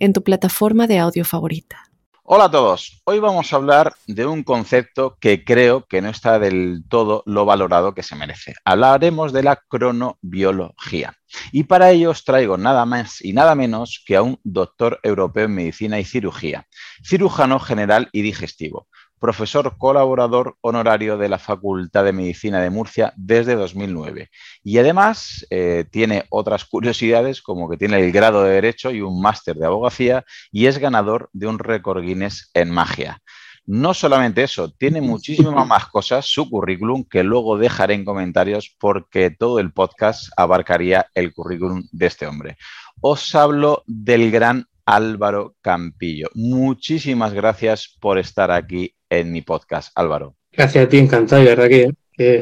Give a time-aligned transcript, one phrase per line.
[0.00, 1.84] en tu plataforma de audio favorita.
[2.32, 6.38] Hola a todos, hoy vamos a hablar de un concepto que creo que no está
[6.38, 8.54] del todo lo valorado que se merece.
[8.64, 11.16] Hablaremos de la cronobiología.
[11.50, 15.46] Y para ello os traigo nada más y nada menos que a un doctor europeo
[15.46, 16.66] en medicina y cirugía,
[17.04, 18.86] cirujano general y digestivo,
[19.20, 24.30] profesor colaborador honorario de la Facultad de Medicina de Murcia desde 2009.
[24.64, 29.20] Y además eh, tiene otras curiosidades como que tiene el grado de Derecho y un
[29.20, 33.20] máster de abogacía y es ganador de un récord Guinness en magia.
[33.66, 39.30] No solamente eso, tiene muchísimas más cosas, su currículum, que luego dejaré en comentarios porque
[39.30, 42.56] todo el podcast abarcaría el currículum de este hombre.
[43.02, 46.30] Os hablo del gran Álvaro Campillo.
[46.34, 50.36] Muchísimas gracias por estar aquí en mi podcast, Álvaro.
[50.52, 51.92] Gracias a ti, encantado, verdad que,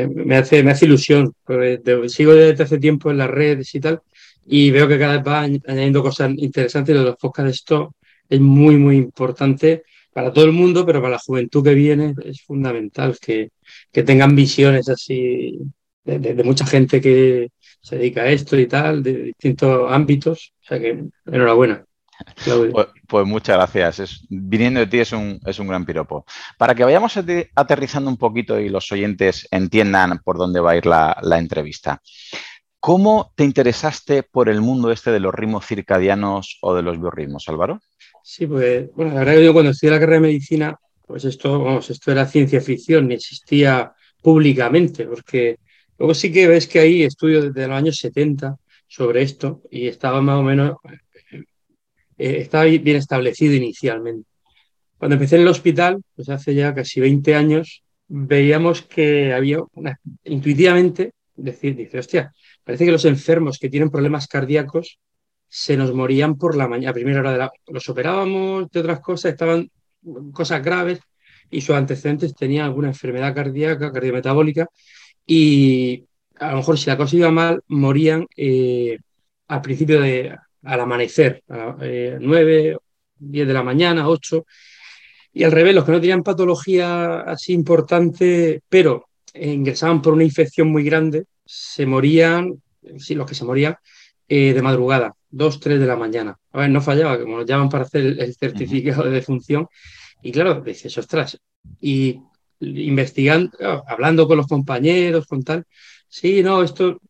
[0.08, 4.02] me, hace, me hace ilusión, porque sigo desde hace tiempo en las redes y tal,
[4.46, 7.94] y veo que cada vez va añadiendo cosas interesantes y los podcasts de esto
[8.28, 12.42] es muy, muy importante para todo el mundo, pero para la juventud que viene es
[12.42, 13.50] fundamental que,
[13.92, 15.58] tengan visiones así
[16.04, 20.54] de, mucha gente que se dedica a esto y tal, de distintos ámbitos.
[20.62, 21.84] O sea que enhorabuena.
[22.44, 24.26] Pues, pues, muchas gracias.
[24.28, 26.24] viniendo de ti es un, es un gran piropo.
[26.56, 27.16] Para que vayamos
[27.54, 32.02] aterrizando un poquito y los oyentes entiendan por dónde va a ir la, entrevista.
[32.80, 37.48] ¿Cómo te interesaste por el mundo este de los ritmos circadianos o de los biorritmos,
[37.48, 37.80] Álvaro?
[38.22, 41.62] Sí, pues bueno, la verdad que yo cuando estudié la carrera de medicina, pues esto,
[41.62, 45.58] vamos, esto era ciencia ficción, ni existía públicamente, porque
[45.98, 48.56] luego sí que ves que hay estudios desde los años 70
[48.86, 50.76] sobre esto y estaba más o menos
[52.18, 54.28] eh, estaba bien establecido inicialmente.
[54.98, 59.58] Cuando empecé en el hospital, pues hace ya casi 20 años, veíamos que había
[60.24, 62.32] intuitivamente decir, dice, hostia,
[62.64, 64.98] parece que los enfermos que tienen problemas cardíacos
[65.48, 67.52] se nos morían por la mañana, a primera hora de la...
[67.68, 69.70] Los operábamos de otras cosas, estaban
[70.32, 71.00] cosas graves
[71.50, 74.66] y sus antecedentes tenían alguna enfermedad cardíaca, cardiometabólica
[75.24, 76.04] y
[76.36, 78.98] a lo mejor si la cosa iba mal, morían eh,
[79.48, 82.76] al principio de, al amanecer, a 9,
[83.18, 84.44] 10 de la mañana, 8.
[85.32, 90.68] Y al revés, los que no tenían patología así importante, pero ingresaban por una infección
[90.68, 92.62] muy grande, se morían,
[92.98, 93.76] sí, los que se morían,
[94.28, 96.36] eh, de madrugada, 2, 3 de la mañana.
[96.52, 99.66] A ver, no fallaba, como nos llaman para hacer el, certificado de defunción.
[100.22, 101.38] Y claro, dices, ostras,
[101.80, 102.20] y
[102.60, 105.64] investigando, hablando con los compañeros, con tal,
[106.08, 107.00] sí, no, esto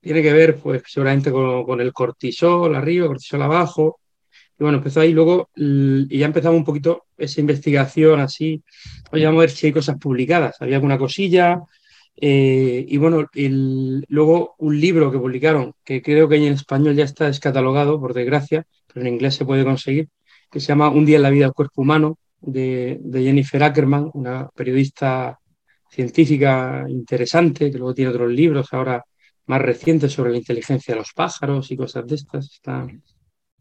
[0.00, 4.00] tiene que ver, pues, seguramente con, el cortisol arriba, cortisol abajo.
[4.58, 8.62] Y bueno, empezó ahí luego, y ya empezamos un poquito esa investigación así.
[9.12, 10.56] Oye, vamos a ver si hay cosas publicadas.
[10.60, 11.62] Había alguna cosilla.
[12.16, 17.26] Eh, y bueno, luego un libro que publicaron, que creo que en español ya está
[17.26, 20.08] descatalogado, por desgracia, pero en inglés se puede conseguir,
[20.50, 24.10] que se llama Un día en la vida del cuerpo humano, de, de Jennifer Ackerman,
[24.14, 25.38] una periodista
[25.90, 29.04] científica interesante, que luego tiene otros libros ahora
[29.46, 32.60] más recientes sobre la inteligencia de los pájaros y cosas de estas.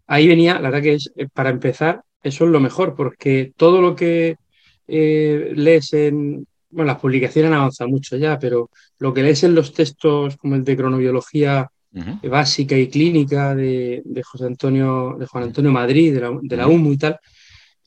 [0.08, 3.82] Ahí venía, la verdad que es, eh, para empezar, eso es lo mejor, porque todo
[3.82, 4.36] lo que
[4.88, 8.70] eh, lees en, bueno, las publicaciones han avanzado mucho ya, pero
[9.00, 11.70] lo que lees en los textos como el de cronobiología
[12.24, 16.94] básica y clínica de, José Antonio, de Juan Antonio Madrid, de la, de la UMU
[16.94, 17.20] y tal,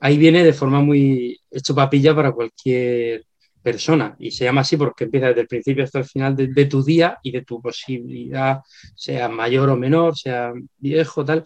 [0.00, 3.24] ahí viene de forma muy hecho papilla para cualquier
[3.62, 6.82] persona y se llama así porque empieza desde el principio hasta el final de, tu
[6.82, 8.60] día y de tu posibilidad,
[8.94, 11.44] sea mayor o menor, sea viejo, tal.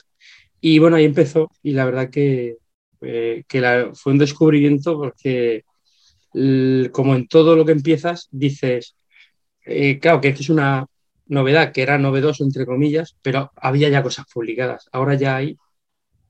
[0.60, 2.56] Y bueno, ahí empezó y la verdad que,
[3.03, 5.65] eh, que fue un descubrimiento porque
[6.92, 8.97] como en todo lo que empiezas, dices,
[9.65, 10.86] eh, claro que es una
[11.27, 14.89] novedad, que era novedoso entre comillas, pero había ya cosas publicadas.
[14.92, 15.57] Ahora ya hay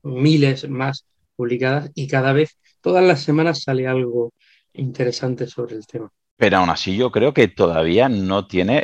[0.03, 1.05] miles más
[1.35, 4.33] publicadas y cada vez, todas las semanas sale algo
[4.77, 6.09] interesante sobre el tema.
[6.37, 8.83] Pero aún así yo creo que todavía no tiene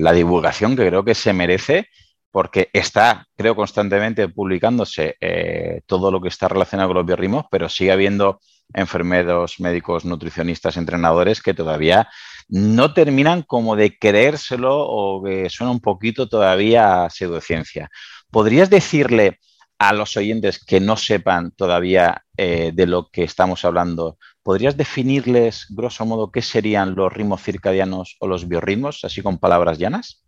[0.00, 1.88] la divulgación que creo que se merece
[2.30, 7.68] porque está, creo, constantemente publicándose eh, todo lo que está relacionado con los biorritmos, pero
[7.68, 8.40] sigue habiendo
[8.74, 12.08] enfermeros, médicos, nutricionistas, entrenadores que todavía
[12.48, 17.88] no terminan como de creérselo o que suena un poquito todavía a pseudociencia.
[18.30, 19.38] ¿Podrías decirle
[19.78, 25.66] a los oyentes que no sepan todavía eh, de lo que estamos hablando, ¿podrías definirles,
[25.70, 30.22] grosso modo, qué serían los ritmos circadianos o los biorritmos, así con palabras llanas?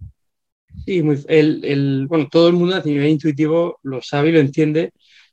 [0.84, 4.90] Sí, el, bueno, todo el mundo a nivel intuitivo lo sabe y lo entiende.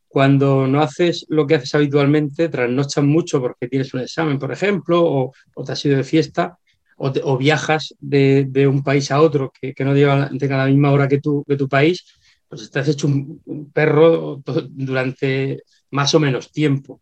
[0.07, 5.03] Cuando no haces lo que haces habitualmente, trasnochas mucho porque tienes un examen, por ejemplo,
[5.03, 6.59] o, te has ido de fiesta,
[6.97, 9.95] o, viajas de, un país a otro que, no
[10.37, 12.05] tenga la misma hora que tu, que tu país,
[12.47, 17.01] pues estás hecho un, perro durante más o menos tiempo.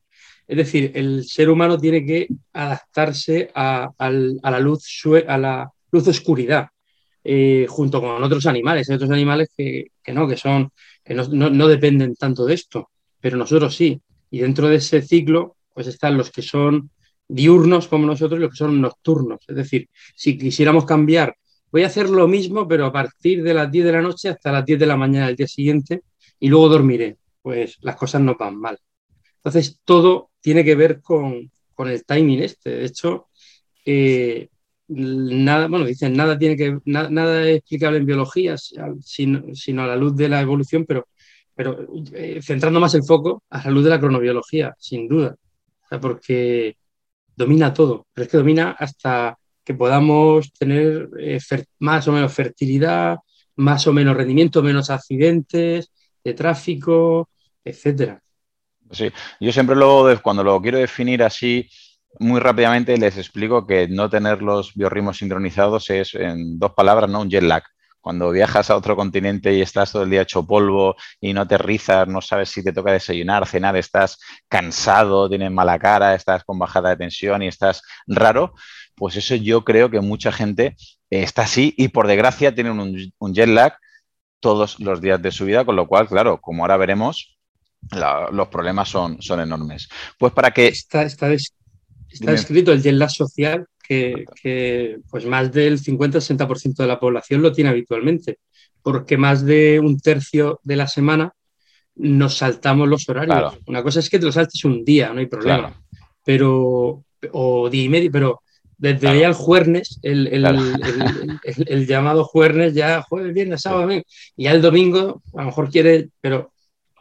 [0.54, 4.86] Es decir, el ser humano tiene que adaptarse a, la luz
[5.28, 6.68] a la luz oscuridad,
[7.24, 8.88] eh, junto con otros animales.
[8.88, 10.70] Otros animales que, no, que son,
[11.04, 14.00] que no, dependen tanto de esto, pero nosotros sí.
[14.30, 16.92] Y dentro de ese ciclo, pues están los que son
[17.28, 19.40] diurnos como nosotros y los que son nocturnos.
[19.48, 21.36] Es decir, si quisiéramos cambiar
[21.72, 24.52] voy a hacer lo mismo, pero a partir de las 10 de la noche hasta
[24.52, 26.04] las 10 de la mañana del día siguiente
[26.40, 27.18] y luego dormiré.
[27.42, 28.78] Pues las cosas no van mal.
[29.38, 31.50] Entonces, todo tiene que ver con,
[31.88, 32.70] el timing este.
[32.70, 33.30] De hecho,
[33.86, 34.50] eh,
[34.90, 40.16] nada, bueno, dicen, nada tiene que, nada es explicable en biología, sino, a la luz
[40.16, 41.08] de la evolución, pero,
[41.56, 45.36] pero eh, centrando más el foco a la luz de la cronobiología, sin duda.
[46.02, 46.76] porque
[47.36, 51.40] domina todo, pero es que domina hasta que podamos tener eh,
[51.80, 53.18] más o menos fertilidad,
[53.56, 55.92] más o menos rendimiento, menos accidentes
[56.24, 57.30] de tráfico,
[57.64, 58.23] etcétera.
[58.92, 61.70] Sí, yo siempre lo, cuando lo quiero definir así,
[62.20, 67.22] muy rápidamente les explico que no tener los biorritmos sincronizados es, en dos palabras, ¿no?
[67.22, 67.64] un jet lag.
[68.02, 71.58] Cuando viajas a otro continente y estás todo el día hecho polvo y no te
[71.58, 74.20] rizas, no sabes si te toca desayunar, cenar, estás
[74.50, 78.56] cansado, tienes mala cara, estás con bajada de tensión y estás raro,
[78.96, 80.76] pues eso yo creo que mucha gente
[81.10, 83.78] está así y por desgracia tienen un, jet lag
[84.42, 87.38] todos los días de su vida, con lo cual, claro, como ahora veremos,
[87.92, 89.90] los problemas son, son enormes.
[90.18, 90.68] Pues para que...
[90.68, 97.42] Está, está, escrito el jet lag social que, pues más del 50-60% de la población
[97.42, 98.40] lo tiene habitualmente,
[98.82, 101.34] porque más de un tercio de la semana
[101.96, 103.60] nos saltamos los horarios.
[103.68, 105.80] Una cosa es que te lo saltes un día, no hay problema,
[106.24, 108.42] pero o día y medio, pero
[108.78, 114.04] desde el jueves, el, el, llamado jueves, ya jueves, viernes, sábado, y
[114.44, 116.52] ya el domingo a lo mejor quiere, pero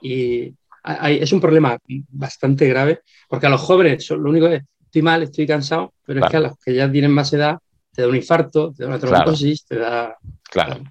[0.01, 5.23] y es un problema bastante grave, porque a los jóvenes lo único que estoy mal,
[5.23, 7.59] estoy cansado, pero es que a los que ya tienen más edad
[7.95, 10.17] te da un infarto, te da una trombosis, te da...
[10.51, 10.83] Claro.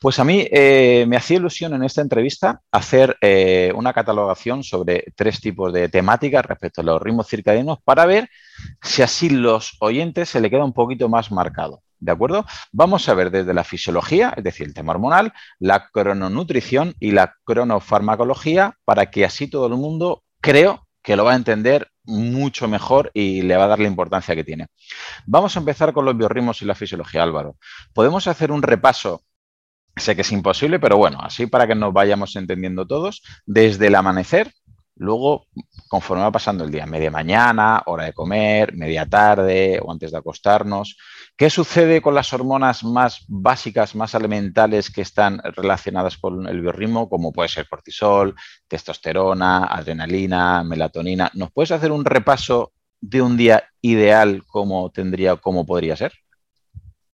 [0.00, 5.04] Pues a mí eh, me hacía ilusión en esta entrevista hacer eh, una catalogación sobre
[5.16, 8.28] tres tipos de temáticas respecto a los ritmos circadianos para ver
[8.82, 11.83] si así los oyentes se le queda un poquito más marcado.
[12.04, 12.44] ¿De acuerdo?
[12.70, 17.34] Vamos a ver desde la fisiología, es decir, el tema hormonal, la crononutrición y la
[17.44, 23.10] cronofarmacología para que así todo el mundo, creo, que lo va a entender mucho mejor
[23.14, 24.66] y le va a dar la importancia que tiene.
[25.24, 27.56] Vamos a empezar con los biorritmos y la fisiología, Álvaro.
[27.94, 29.22] Podemos hacer un repaso
[29.96, 33.94] Sé que es imposible, pero bueno, así para que nos vayamos entendiendo todos, desde el
[33.94, 34.52] amanecer,
[34.96, 35.46] luego
[35.88, 40.18] conforme va pasando el día, media mañana, hora de comer, media tarde o antes de
[40.18, 40.96] acostarnos.
[41.36, 47.08] ¿Qué sucede con las hormonas más básicas, más elementales que están relacionadas con el biorritmo,
[47.08, 48.34] como puede ser cortisol,
[48.68, 51.30] testosterona, adrenalina, melatonina?
[51.34, 56.12] ¿Nos puedes hacer un repaso de un día ideal como tendría, cómo podría ser?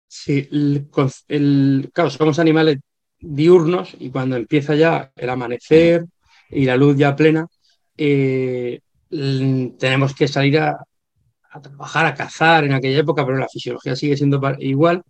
[0.07, 2.79] Sí, el, claro, somos animales
[3.19, 6.05] diurnos y cuando empieza ya el amanecer
[6.49, 7.47] y la luz ya plena,
[7.97, 8.79] eh,
[9.79, 10.77] tenemos que salir a,
[11.61, 15.03] trabajar, a cazar en aquella época, pero la fisiología sigue siendo igual.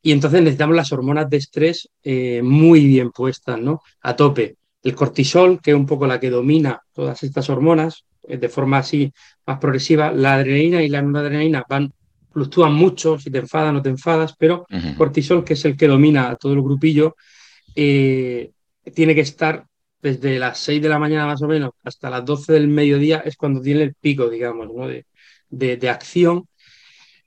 [0.00, 3.82] Y entonces necesitamos las hormonas de estrés eh, muy bien puestas, ¿no?
[4.02, 4.56] A tope.
[4.82, 8.78] El cortisol, que es un poco la que domina todas estas hormonas, eh, de forma
[8.78, 9.12] así
[9.44, 10.12] más progresiva.
[10.12, 11.92] La adrenalina y la noradrenalina van
[12.30, 14.66] fluctúan mucho, si te enfadas no te enfadas, pero
[14.96, 17.16] cortisol, que es el que domina a todo el grupillo,
[17.74, 18.50] eh,
[18.94, 19.64] tiene que estar
[20.02, 23.36] desde las 6 de la mañana más o menos hasta las 12 del mediodía, es
[23.36, 24.68] cuando tiene el pico, digamos,
[25.50, 26.48] de, acción.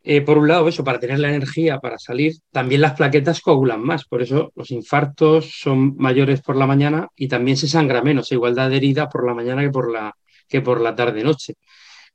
[0.04, 3.82] Eh, por un lado, eso, para tener la energía para salir, también las plaquetas coagulan
[3.82, 8.32] más, por eso los infartos son mayores por la mañana y también se sangra menos,
[8.32, 10.16] igualdad de herida por la mañana que por la,
[10.48, 11.56] que por la tarde-noche.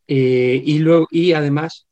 [0.08, 1.86] Eh, y, luego, y además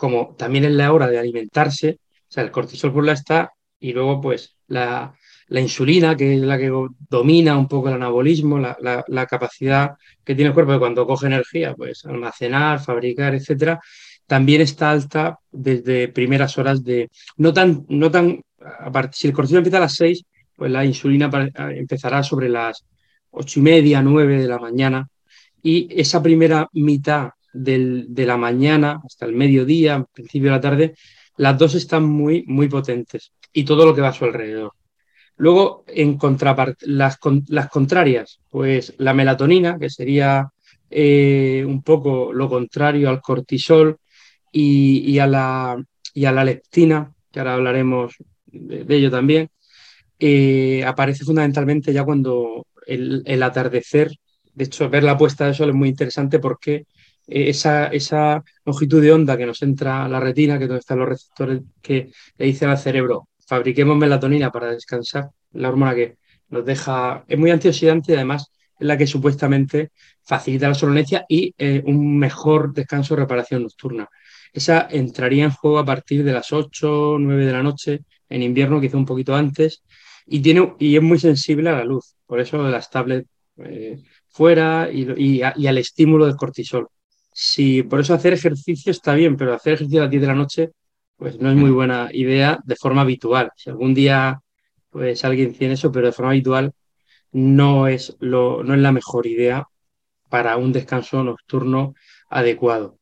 [0.00, 3.92] como también es la hora de alimentarse, o sea, el cortisol por la está, y
[3.92, 5.14] luego pues la,
[5.58, 6.70] insulina, que es la que
[7.08, 11.74] domina un poco el anabolismo, la, capacidad que tiene el cuerpo de cuando coge energía,
[11.74, 13.80] pues almacenar, fabricar, etcétera,
[14.26, 18.40] también está alta desde primeras horas de, no tan, no tan,
[18.78, 20.22] aparte, si el cortisol empieza a las 6,
[20.54, 21.28] pues la insulina
[21.74, 22.84] empezará sobre las
[23.30, 25.08] ocho y media, nueve de la mañana,
[25.62, 30.94] y esa primera mitad de la mañana hasta el mediodía, principio de la tarde,
[31.36, 34.72] las dos están muy, muy potentes y todo lo que va a su alrededor.
[35.40, 40.50] Luego, en contraparte, las, contrarias, pues la melatonina, que sería
[40.90, 43.96] eh, un poco lo contrario al cortisol
[44.52, 45.82] y, a, la,
[46.12, 49.48] y a la leptina, que ahora hablaremos de, ello también,
[50.18, 54.10] eh, aparece fundamentalmente ya cuando el, atardecer,
[54.52, 56.84] de hecho, ver la puesta de sol es muy interesante porque
[57.26, 60.98] eh, esa, esa, longitud de onda que nos entra a la retina, que donde están
[60.98, 66.18] los receptores, que le dice al cerebro, fabriquemos melatonina para descansar, la hormona que
[66.50, 69.90] nos deja, es muy antioxidante y además es la que supuestamente
[70.22, 74.08] facilita la somnolencia y eh, un mejor descanso reparación nocturna.
[74.52, 78.80] Esa entraría en juego a partir de las 8, 9 de la noche, en invierno
[78.80, 79.82] quizá un poquito antes,
[80.26, 84.88] y, tiene, y es muy sensible a la luz, por eso las tablets eh, fuera
[84.92, 86.86] y, y al estímulo del cortisol
[87.32, 90.34] si por eso hacer ejercicio está bien, pero hacer ejercicio a las 10 de la
[90.34, 90.70] noche,
[91.20, 93.50] pues no es muy buena idea de forma habitual.
[93.54, 94.40] Si algún día
[94.88, 96.72] pues alguien tiene eso, pero de forma habitual
[97.32, 99.68] no es, lo, no es la mejor idea
[100.30, 101.94] para un descanso nocturno
[102.30, 102.98] adecuado.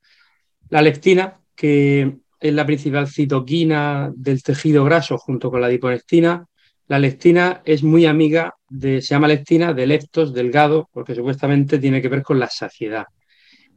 [0.68, 6.44] La lectina, que es la principal citoquina del tejido graso junto con la diponectina,
[6.88, 12.02] la lectina es muy amiga de, se llama lectina de leptos, delgado, porque supuestamente tiene
[12.02, 13.04] que ver con la saciedad.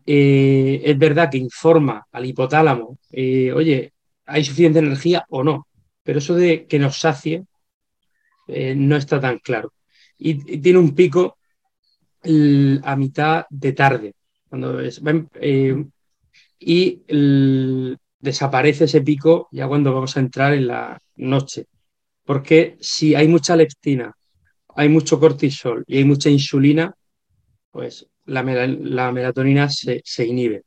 [0.04, 3.94] Eh, es verdad que informa al hipotálamo, eh, oye,
[4.32, 5.68] ¿hay suficiente energía o no?
[6.04, 7.46] Pero eso de que nos sacie
[8.48, 9.74] eh, no está tan claro.
[10.18, 11.38] Y, tiene un pico
[12.84, 14.14] a mitad de tarde,
[14.48, 14.80] cuando
[16.60, 17.02] y
[18.20, 21.66] desaparece ese pico ya cuando vamos a entrar en la noche.
[22.24, 24.14] Porque si hay mucha leptina,
[24.76, 26.94] hay mucho cortisol y hay mucha insulina,
[27.72, 30.64] pues la, melatonina se, inhibe.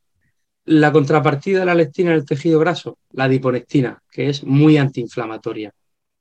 [0.65, 5.71] La contrapartida de la leptina en el tejido graso, la diponectina, que es muy antiinflamatoria.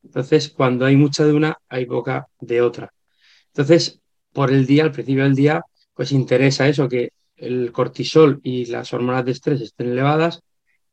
[0.02, 2.92] Entonces, cuando hay mucha de una, hay poca de otra.
[3.48, 4.00] Entonces,
[4.32, 5.62] por el día, al principio del día,
[5.94, 10.42] pues interesa eso, que el cortisol y las hormonas de estrés estén elevadas,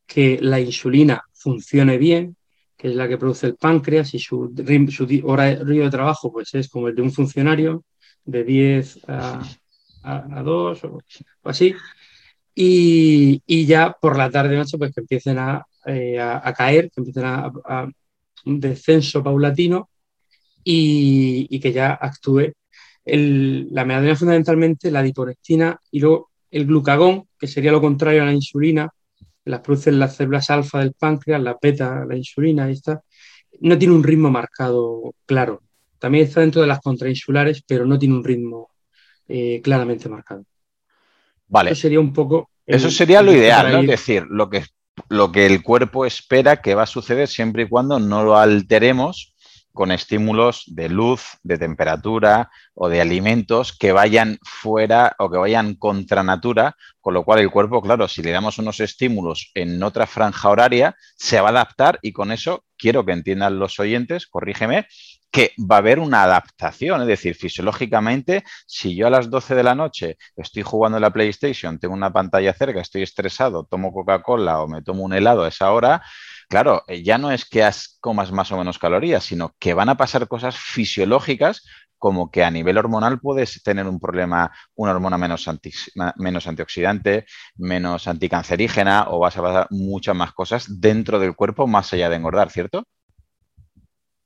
[0.05, 2.37] que la insulina funcione bien,
[2.77, 4.53] que es la que produce el páncreas y su,
[4.89, 7.83] su hora de trabajo pues es como el de un funcionario,
[8.23, 9.41] de 10 a
[10.03, 10.99] a, dos o,
[11.43, 11.75] así.
[12.53, 16.17] Y, ya por la tarde noche, pues que empiecen a, eh,
[16.55, 17.51] caer, que empiecen a,
[18.45, 19.89] un descenso paulatino
[20.63, 22.53] y, que ya actúe
[23.05, 28.33] la melatonina fundamentalmente, la diponectina y luego el glucagón, que sería lo contrario a la
[28.33, 28.89] insulina,
[29.45, 33.01] las producen las células alfa del páncreas, la beta, la insulina, y está,
[33.61, 35.61] no tiene un ritmo marcado claro.
[35.99, 38.69] También está dentro de las contrainsulares, pero no tiene un ritmo
[39.27, 40.45] eh, claramente marcado.
[41.51, 41.71] Vale.
[41.71, 42.49] Eso sería un poco.
[42.65, 43.79] Eso sería lo ideal, ¿no?
[43.81, 44.63] Es decir, lo que,
[45.09, 49.35] lo que el cuerpo espera que va a suceder siempre y cuando no lo alteremos
[49.73, 55.75] con estímulos de luz, de temperatura o de alimentos que vayan fuera o que vayan
[55.75, 60.07] contra natura, con lo cual el cuerpo, claro, si le damos unos estímulos en otra
[60.07, 64.87] franja horaria, se va a adaptar y con eso quiero que entiendan los oyentes, corrígeme,
[65.31, 69.63] que va a haber una adaptación, es decir, fisiológicamente, si yo a las 12 de
[69.63, 74.61] la noche estoy jugando en la PlayStation, tengo una pantalla cerca, estoy estresado, tomo Coca-Cola
[74.61, 76.03] o me tomo un helado a esa hora,
[76.49, 77.67] claro, eh, ya no es que
[78.01, 81.63] comas más o menos calorías, sino que van a pasar cosas fisiológicas
[81.97, 85.47] como que a nivel hormonal puedes tener un problema, una hormona menos,
[86.15, 91.93] menos antioxidante, menos anticancerígena o vas a pasar muchas más cosas dentro del cuerpo más
[91.93, 92.85] allá de engordar, ¿cierto?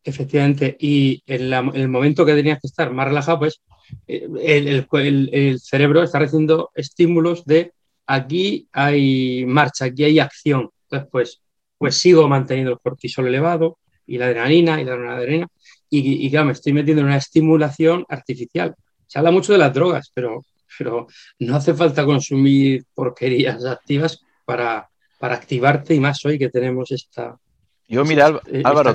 [0.07, 3.62] Efectivamente, y en, el momento que tenías que estar más relajado, pues
[4.07, 7.74] eh, el, cerebro está recibiendo estímulos de
[8.05, 10.69] aquí hay marcha, aquí hay acción.
[10.83, 11.41] Entonces, pues,
[11.79, 15.47] pues sigo manteniendo el cortisol elevado y la adrenalina y la adrenalina
[15.89, 18.75] y, claro, me estoy metiendo en una estimulación artificial.
[19.07, 20.45] Se habla mucho de las drogas, pero,
[20.77, 21.07] pero
[21.39, 27.39] no hace falta consumir porquerías activas para, para activarte y más hoy que tenemos esta,
[27.87, 28.93] yo, mira, Álvaro,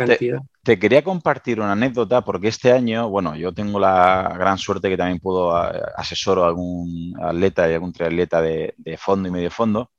[0.62, 4.96] te, quería compartir una anécdota porque este año, bueno, yo tengo la gran suerte que
[4.96, 9.90] también puedo asesoro a algún atleta y algún triatleta de, fondo y medio fondo.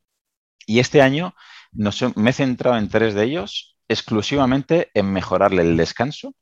[0.65, 1.33] Y este año
[1.71, 6.33] me he centrado en tres de ellos exclusivamente en mejorarle el descanso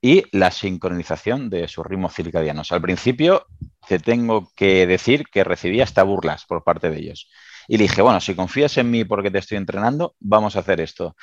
[0.00, 2.72] y la sincronización de sus ritmos circadianos.
[2.72, 3.46] Al principio
[3.86, 7.28] te tengo que decir que recibí hasta burlas por parte de ellos.
[7.68, 10.80] Y le dije, bueno, si confías en mí porque te estoy entrenando, vamos a hacer
[10.80, 11.14] esto.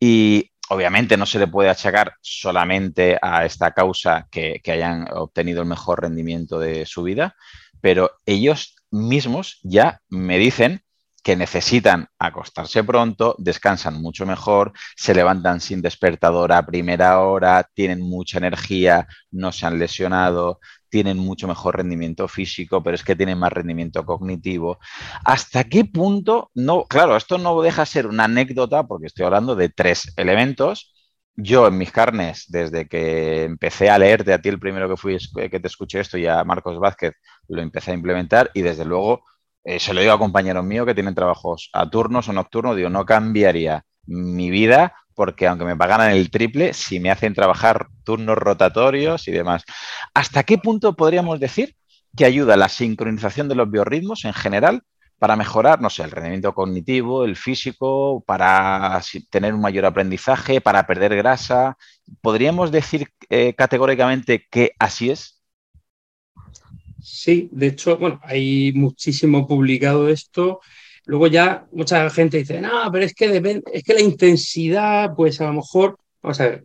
[0.00, 5.68] Y Obviamente no se le puede achacar solamente a esta causa que, hayan obtenido el
[5.68, 7.36] mejor rendimiento de su vida,
[7.82, 10.82] pero ellos mismos ya me dicen
[11.22, 18.00] que necesitan acostarse pronto, descansan mucho mejor, se levantan sin despertador a primera hora, tienen
[18.00, 20.58] mucha energía, no se han lesionado,
[20.92, 24.78] tienen mucho mejor rendimiento físico, pero es que tienen más rendimiento cognitivo.
[25.24, 26.50] ¿Hasta qué punto?
[26.54, 30.92] No, claro, esto no deja de ser una anécdota porque estoy hablando de tres elementos.
[31.34, 35.16] Yo en mis carnes, desde que empecé a leerte a ti el primero que fui
[35.34, 37.14] que te escuché esto y a Marcos Vázquez,
[37.48, 39.24] lo empecé a implementar y desde luego
[39.64, 42.90] eh, se lo digo a compañeros míos que tienen trabajos a turnos o nocturnos, digo,
[42.90, 48.36] no cambiaría mi vida porque aunque me pagaran el triple, si me hacen trabajar turnos
[48.36, 49.64] rotatorios y demás.
[50.14, 51.76] ¿Hasta qué punto podríamos decir
[52.16, 54.82] que ayuda la sincronización de los biorritmos en general
[55.18, 59.00] para mejorar, no sé, el rendimiento cognitivo, el físico, para
[59.30, 61.76] tener un mayor aprendizaje, para perder grasa?
[62.20, 65.42] ¿Podríamos decir eh, categóricamente que así es?
[67.00, 70.60] Sí, de hecho, bueno, hay muchísimo publicado esto.
[71.06, 75.40] Luego ya mucha gente dice, no, pero es que depende, es que la intensidad, pues
[75.40, 76.64] a lo mejor, vamos a ver,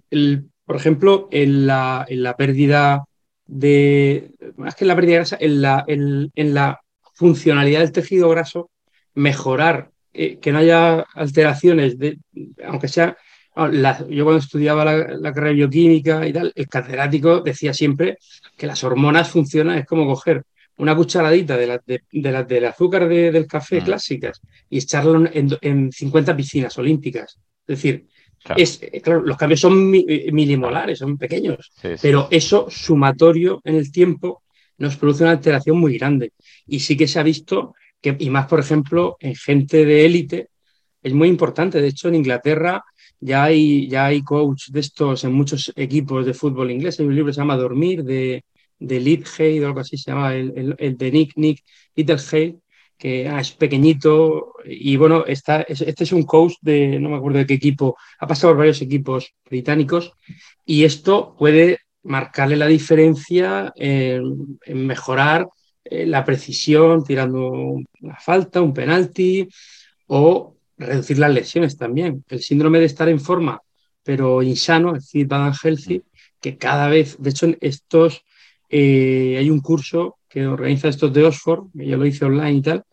[0.65, 3.05] por ejemplo, en la, en la pérdida
[3.47, 6.81] de, más que en la pérdida de grasa, en la, en, la
[7.15, 8.69] funcionalidad del tejido graso,
[9.15, 12.19] mejorar, eh, que no haya alteraciones, de,
[12.63, 13.17] aunque sea,
[13.55, 18.19] yo cuando estudiaba la, la, carrera bioquímica y tal, el catedrático decía siempre
[18.55, 20.43] que las hormonas funcionan, es como coger
[20.77, 23.85] una cucharadita de las de, del azúcar del café mm.
[23.85, 27.39] clásicas y echarlo en, 50 piscinas olímpicas.
[27.67, 28.07] Es decir,
[28.55, 34.43] Es, eh, los cambios son eh, milimolares, son pequeños, pero eso sumatorio en el tiempo
[34.77, 36.33] nos produce una alteración muy grande.
[36.67, 40.49] Y sí que se ha visto que, y más por ejemplo, en gente de élite,
[41.01, 41.81] es muy importante.
[41.81, 42.83] De hecho, en Inglaterra
[43.19, 46.99] ya hay, ya hay coach de estos en muchos equipos de fútbol inglés.
[46.99, 48.43] Hay un libro que se llama Dormir de,
[48.79, 51.63] de Littlehead o algo así se llama, el, el, de Nick, Nick
[51.95, 52.55] Littlehead,
[52.97, 57.39] que ah, es pequeñito y bueno, está, este es un coach de, no me acuerdo
[57.39, 60.13] de qué equipo, ha pasado por varios equipos británicos
[60.65, 65.47] y esto puede marcarle la diferencia en, mejorar
[65.83, 67.51] eh, la precisión tirando
[68.01, 69.47] una falta, un penalti
[70.07, 72.23] o reducir las lesiones también.
[72.29, 73.61] El síndrome de estar en forma
[74.07, 76.01] pero insano, es decir, bad and healthy,
[76.39, 78.23] que cada vez, de hecho, estos
[78.69, 82.83] eh, hay un curso que organiza estos de Oxford, yo lo hice online y tal,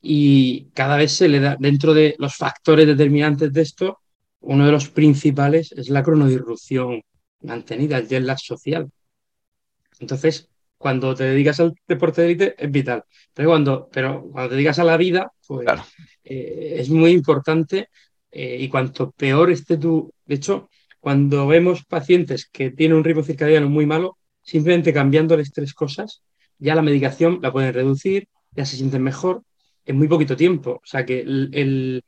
[0.00, 3.98] y cada vez se le da, dentro de los factores determinantes de esto,
[4.40, 7.02] uno de los principales es la cronodirrupción
[7.40, 8.90] mantenida, el jet lag social.
[10.00, 13.04] Entonces, cuando te dedicas al deporte de élite es vital.
[13.32, 15.66] Pero cuando, pero cuando te dedicas a la vida, pues
[16.24, 17.88] eh, es muy importante
[18.30, 20.12] eh, y cuanto peor esté tu...
[20.26, 20.68] De hecho,
[21.00, 26.22] cuando vemos pacientes que tienen un ritmo circadiano muy malo, simplemente cambiándoles tres cosas,
[26.58, 29.42] ya la medicación la pueden reducir, ya se sienten mejor
[29.84, 30.80] en muy poquito tiempo.
[30.82, 32.02] O sea que el,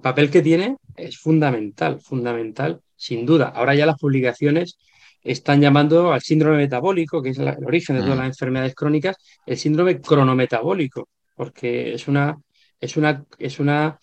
[0.00, 3.48] papel que tiene es fundamental, fundamental, sin duda.
[3.48, 4.78] Ahora ya las publicaciones
[5.22, 8.20] están llamando al síndrome metabólico, que es el origen de todas mm.
[8.20, 12.38] las enfermedades crónicas, el síndrome cronometabólico, porque es una,
[12.80, 13.98] es una, es una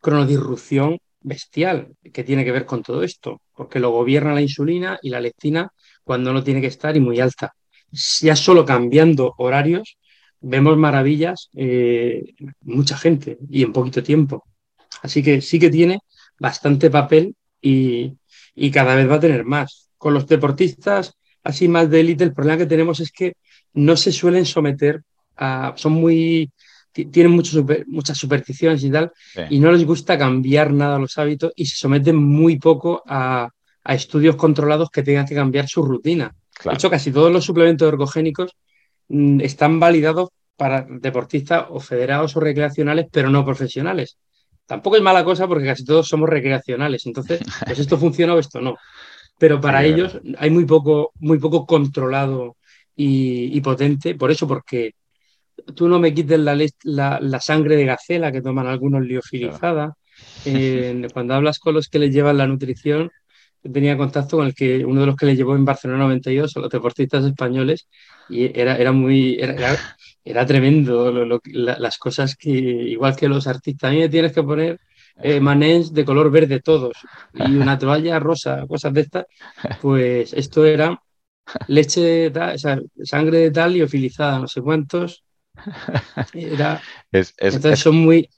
[0.00, 5.10] cronodirrupción bestial que tiene que ver con todo esto, porque lo gobierna la insulina y
[5.10, 5.72] la lectina
[6.10, 7.54] cuando no tiene que estar y muy alta.
[8.20, 9.96] Ya solo cambiando horarios
[10.40, 14.42] vemos maravillas, eh, mucha gente y en poquito tiempo.
[15.02, 16.00] Así que sí que tiene
[16.36, 18.16] bastante papel y,
[18.72, 19.88] cada vez va a tener más.
[19.98, 23.34] Con los deportistas así más de élite, el problema que tenemos es que
[23.74, 25.02] no se suelen someter
[25.36, 25.74] a...
[25.76, 26.50] son muy...
[26.92, 29.12] tienen muchas supersticiones y tal,
[29.48, 33.48] y no les gusta cambiar nada los hábitos y se someten muy poco a,
[33.84, 36.34] a estudios controlados que tengan que cambiar su rutina.
[36.64, 38.56] De hecho, casi todos los suplementos ergogénicos
[39.08, 44.18] mm, están validados para deportistas o federados o recreacionales, pero no profesionales.
[44.66, 47.06] Tampoco es mala cosa porque casi todos somos recreacionales.
[47.06, 48.76] Entonces, pues esto funciona o esto no.
[49.38, 52.56] Pero para ellos hay muy poco, muy poco controlado
[52.94, 54.14] y, potente.
[54.14, 54.94] Por eso, porque
[55.74, 59.96] tú no me quites la, la, sangre de gacela que toman algunos liofilizada.
[61.14, 63.10] cuando hablas con los que les llevan la nutrición,
[63.62, 66.60] tenía contacto con el que uno de los que le llevó en Barcelona 92 a
[66.60, 67.88] los deportistas españoles
[68.28, 69.76] y era, era muy era,
[70.24, 73.90] era, tremendo las cosas que igual que los artistas.
[73.90, 74.80] A mí me tienes que poner
[75.22, 76.96] eh, manés de color verde todos
[77.34, 79.26] y una toalla rosa cosas de estas
[79.82, 81.02] pues esto era
[81.66, 85.24] leche de sangre de tal y ofilizada no sé cuántos.
[86.32, 86.80] Era
[87.12, 88.30] entonces son muy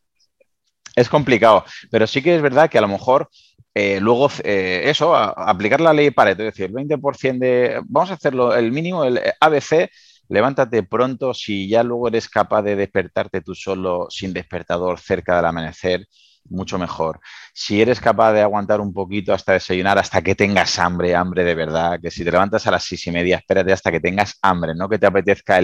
[0.96, 3.28] es complicado pero sí que es verdad que a lo mejor
[3.74, 8.14] eh, luego, eh, eso, aplicar la ley Pareto, es decir, el 20% de, vamos a
[8.14, 9.90] hacerlo, el mínimo, el ABC,
[10.28, 15.46] levántate pronto, si ya luego eres capaz de despertarte tú solo sin despertador cerca del
[15.46, 16.06] amanecer,
[16.48, 17.20] mucho mejor.
[17.52, 21.54] Si eres capaz de aguantar un poquito hasta desayunar, hasta que tengas hambre, hambre de
[21.54, 24.74] verdad, que si te levantas a las seis y media, espérate hasta que tengas hambre,
[24.74, 25.60] no que te apetezca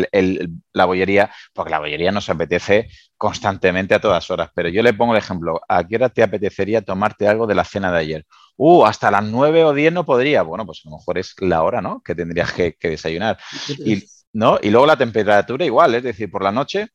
[0.73, 4.51] la bollería, porque la bollería nos apetece constantemente a todas horas.
[4.55, 7.65] Pero yo le pongo el ejemplo, ¿a qué hora te apetecería tomarte algo de la
[7.65, 8.27] cena de ayer?
[8.57, 10.43] Uh, hasta las nueve o diez no podría.
[10.43, 12.03] Bueno, pues a lo mejor es la hora, ¿no?
[12.03, 13.39] Que tendrías que, que desayunar.
[13.79, 14.59] Y, ¿no?
[14.63, 16.89] y luego la temperatura igual, es decir, por la noche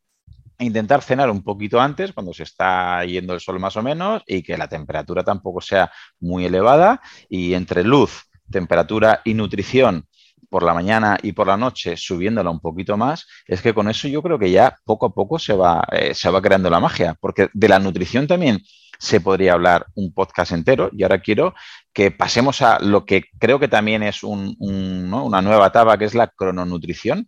[0.63, 4.41] intentar cenar un poquito antes, cuando se está yendo el sol más o menos, y
[4.41, 7.01] que la temperatura tampoco sea muy elevada.
[7.29, 10.07] Y entre luz, temperatura y nutrición
[10.49, 14.07] por la mañana y por la noche, subiéndola un poquito más, es que con eso
[14.07, 17.15] yo creo que ya poco a poco se va, eh, se va creando la magia.
[17.19, 18.61] Porque de la nutrición también
[18.99, 20.89] se podría hablar un podcast entero.
[20.93, 21.53] Y ahora quiero
[21.91, 26.27] que pasemos a lo que creo que también es una nueva etapa, que es la
[26.27, 27.27] crononutrición.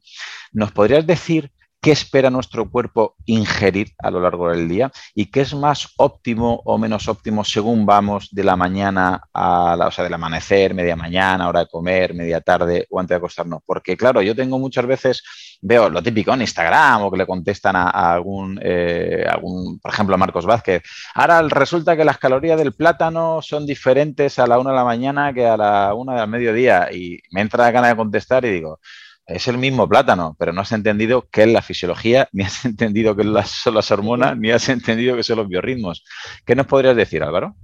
[0.51, 1.51] ¿Nos podrías decir
[1.85, 6.63] qué espera nuestro cuerpo ingerir a lo largo del día y qué es más óptimo
[6.65, 10.95] o menos óptimo según vamos de la mañana a la, o sea, del amanecer, media
[10.95, 13.61] mañana, hora de comer, media tarde o antes de acostarnos.
[13.63, 15.21] Porque claro, yo tengo muchas veces,
[15.61, 20.15] veo lo típico en Instagram o que le contestan a, algún, eh, algún, por ejemplo,
[20.15, 20.81] a Marcos Vázquez.
[21.13, 25.31] Ahora resulta que las calorías del plátano son diferentes a la una de la mañana
[25.35, 28.79] que a la una del mediodía y me entra la gana de contestar y digo,
[29.27, 33.15] es el mismo plátano, pero no has entendido qué es la fisiología, ni has entendido
[33.15, 36.03] qué son las hormonas, ni has entendido qué son los biorritmos.
[36.45, 37.55] ¿Qué nos podrías decir, Álvaro?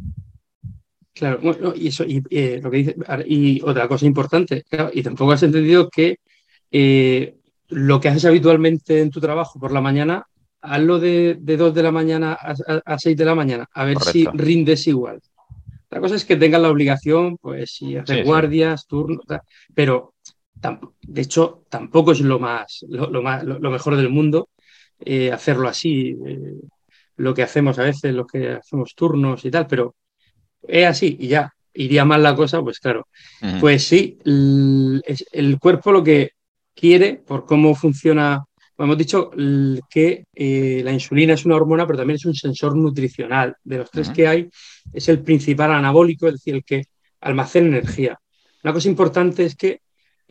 [1.13, 1.39] Claro,
[1.75, 2.95] y eso, y eh, lo que dice,
[3.27, 6.19] y otra cosa importante, y tampoco has entendido que
[6.71, 7.35] eh,
[7.67, 10.25] lo que haces habitualmente en tu trabajo por la mañana,
[10.61, 14.25] hazlo de, de 2 de la mañana a, 6 de la mañana, a ver si
[14.33, 15.19] rindes igual.
[15.89, 19.25] La cosa es que tengas la obligación, pues, si haces guardias, turnos,
[19.75, 20.10] pero
[21.01, 24.49] de hecho, tampoco es lo, más, lo, más, lo, mejor del mundo
[24.99, 26.53] eh, hacerlo así, eh,
[27.17, 29.95] lo que hacemos a veces, lo que hacemos turnos y tal, pero
[30.67, 33.07] es así y ya iría mal la cosa, pues claro.
[33.59, 36.31] Pues sí, el, cuerpo lo que
[36.75, 38.43] quiere, por cómo funciona,
[38.77, 39.31] hemos dicho
[39.89, 43.55] que eh, la insulina es una hormona, pero también es un sensor nutricional.
[43.63, 44.49] De los tres que hay,
[44.91, 46.83] es el principal anabólico, es decir, el que
[47.21, 48.19] almacena energía.
[48.63, 49.81] Una cosa importante es que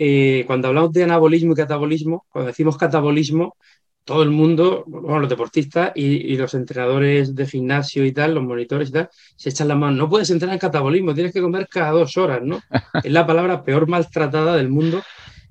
[0.02, 3.58] eh, cuando hablamos de anabolismo y catabolismo, cuando decimos catabolismo,
[4.02, 8.88] todo el mundo, bueno, los deportistas y, los entrenadores de gimnasio y tal, los monitores
[8.88, 9.98] y tal, se echan la mano.
[9.98, 12.62] No puedes entrenar en catabolismo, tienes que comer cada dos horas, ¿no?
[13.04, 15.02] es la palabra peor maltratada del mundo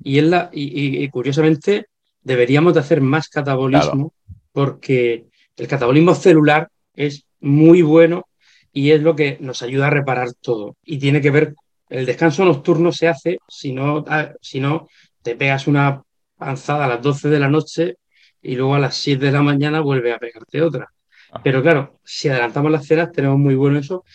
[0.04, 1.86] y, es la, y, curiosamente
[2.24, 4.14] deberíamos de hacer más catabolismo
[4.52, 5.26] porque
[5.58, 8.26] el catabolismo celular es muy bueno
[8.74, 11.54] y es lo que nos ayuda a reparar todo y tiene que ver
[11.90, 14.88] el descanso nocturno se hace si no, ah, si no
[15.22, 16.02] te pegas una
[16.38, 17.96] panzada a las 12 de la noche
[18.42, 20.88] y luego a las 7 de la mañana vuelve a pegarte otra.
[21.32, 21.42] Ah.
[21.44, 24.06] Pero claro, si adelantamos las cenas, tenemos muy bueno eso.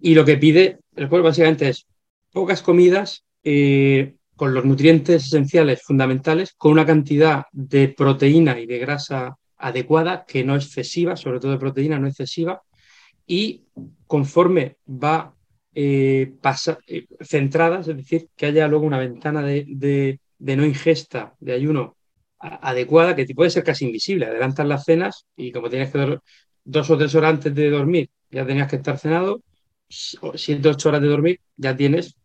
[0.00, 1.86] Y lo que pide el cuerpo básicamente es
[2.32, 8.78] pocas comidas eh, con los nutrientes esenciales fundamentales, con una cantidad de proteína y de
[8.78, 12.62] grasa adecuada, que no excesiva, sobre todo de proteína no excesiva,
[13.26, 13.64] y
[14.06, 15.34] conforme va
[15.74, 16.32] eh,
[16.86, 21.96] eh, centradas, es decir, que haya luego una ventana de, no ingesta, de ayuno
[22.38, 24.26] adecuada, que puede ser casi invisible.
[24.26, 26.18] Adelantas las cenas y como tienes que
[26.64, 29.42] dos o tres horas antes de dormir, ya tenías que estar cenado,
[29.88, 32.16] siete o ocho horas de dormir, ya tienes.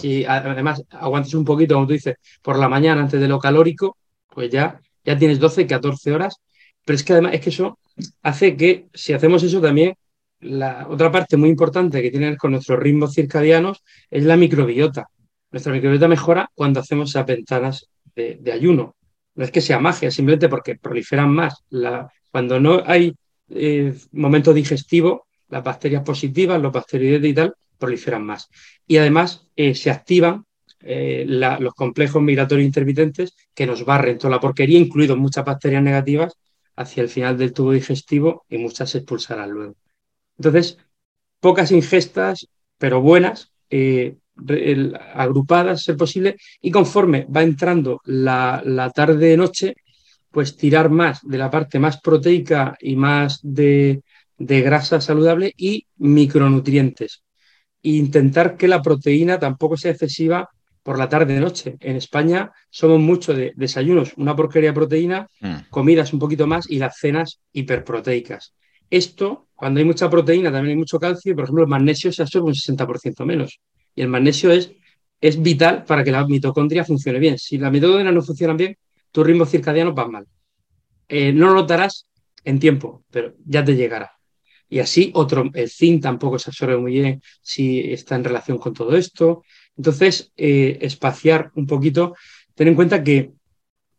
[0.00, 3.96] Si además aguantes un poquito, como tú dices, por la mañana antes de lo calórico,
[4.28, 6.36] pues ya, ya tienes 12, 14 horas.
[6.84, 7.78] Pero es que además es que eso
[8.22, 9.94] hace que si hacemos eso también
[10.40, 15.08] la otra parte muy importante que tiene con nuestros ritmos circadianos es la microbiota.
[15.50, 18.96] Nuestra microbiota mejora cuando hacemos esas ventanas de, ayuno.
[19.34, 21.64] No es que sea magia, simplemente porque proliferan más.
[22.30, 23.14] cuando no hay
[23.48, 28.48] eh, momento digestivo, las bacterias positivas, los bacterioides y tal, proliferan más.
[28.86, 30.44] Y además eh, se activan
[30.80, 36.34] eh, los complejos migratorios intermitentes que nos barren toda la porquería, incluidos muchas bacterias negativas,
[36.76, 39.76] hacia el final del tubo digestivo y muchas se expulsarán luego.
[40.38, 40.78] Entonces,
[41.40, 44.16] pocas ingestas, pero buenas, eh,
[45.14, 49.74] agrupadas, ser posible, y conforme va entrando la, tarde-noche,
[50.30, 54.02] pues tirar más de la parte más proteica y más de,
[54.38, 57.22] grasa saludable y micronutrientes.
[57.82, 60.50] E intentar que la proteína tampoco sea excesiva
[60.82, 61.76] por la tarde-noche.
[61.80, 65.70] En España somos mucho de desayunos, una porquería de proteína, mm.
[65.70, 68.52] comidas un poquito más y las cenas hiperproteicas
[68.90, 72.22] Esto, cuando hay mucha proteína, también hay mucho calcio, y por ejemplo, el magnesio se
[72.22, 73.60] absorbe un 60% menos.
[73.94, 74.72] Y el magnesio es,
[75.20, 77.38] es vital para que la mitocondria funcione bien.
[77.38, 78.76] Si la mitocondria no funciona bien,
[79.10, 80.26] tu ritmo circadiano va mal.
[81.08, 82.06] Eh, no lo notarás
[82.44, 84.12] en tiempo, pero ya te llegará.
[84.68, 88.74] Y así otro, el zinc tampoco se absorbe muy bien si está en relación con
[88.74, 89.42] todo esto.
[89.76, 92.14] Entonces, eh, espaciar un poquito,
[92.54, 93.32] ten en cuenta que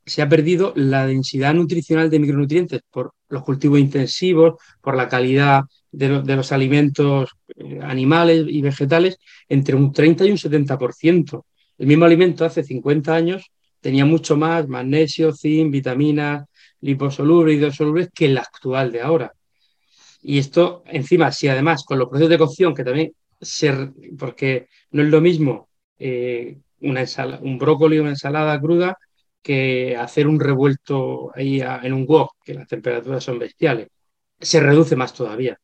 [0.06, 5.64] se ha perdido la densidad nutricional de micronutrientes por los cultivos intensivos, por la calidad
[5.92, 9.18] de, los alimentos eh, animales y vegetales,
[9.50, 11.44] entre un 30 y un 70%.
[11.78, 16.46] El mismo alimento hace 50 años tenía mucho más magnesio, zinc, vitaminas,
[16.82, 19.34] liposolubles, hidrosolubles que el actual de ahora.
[20.22, 25.04] Y esto, encima, si además con los procesos de cocción, que también se, porque no
[25.04, 27.06] es lo mismo eh, una
[27.42, 28.98] un brócoli o una ensalada cruda
[29.48, 33.88] que hacer un revuelto ahí en un wok, que las temperaturas son bestiales.
[34.40, 35.58] Se reduce más todavía.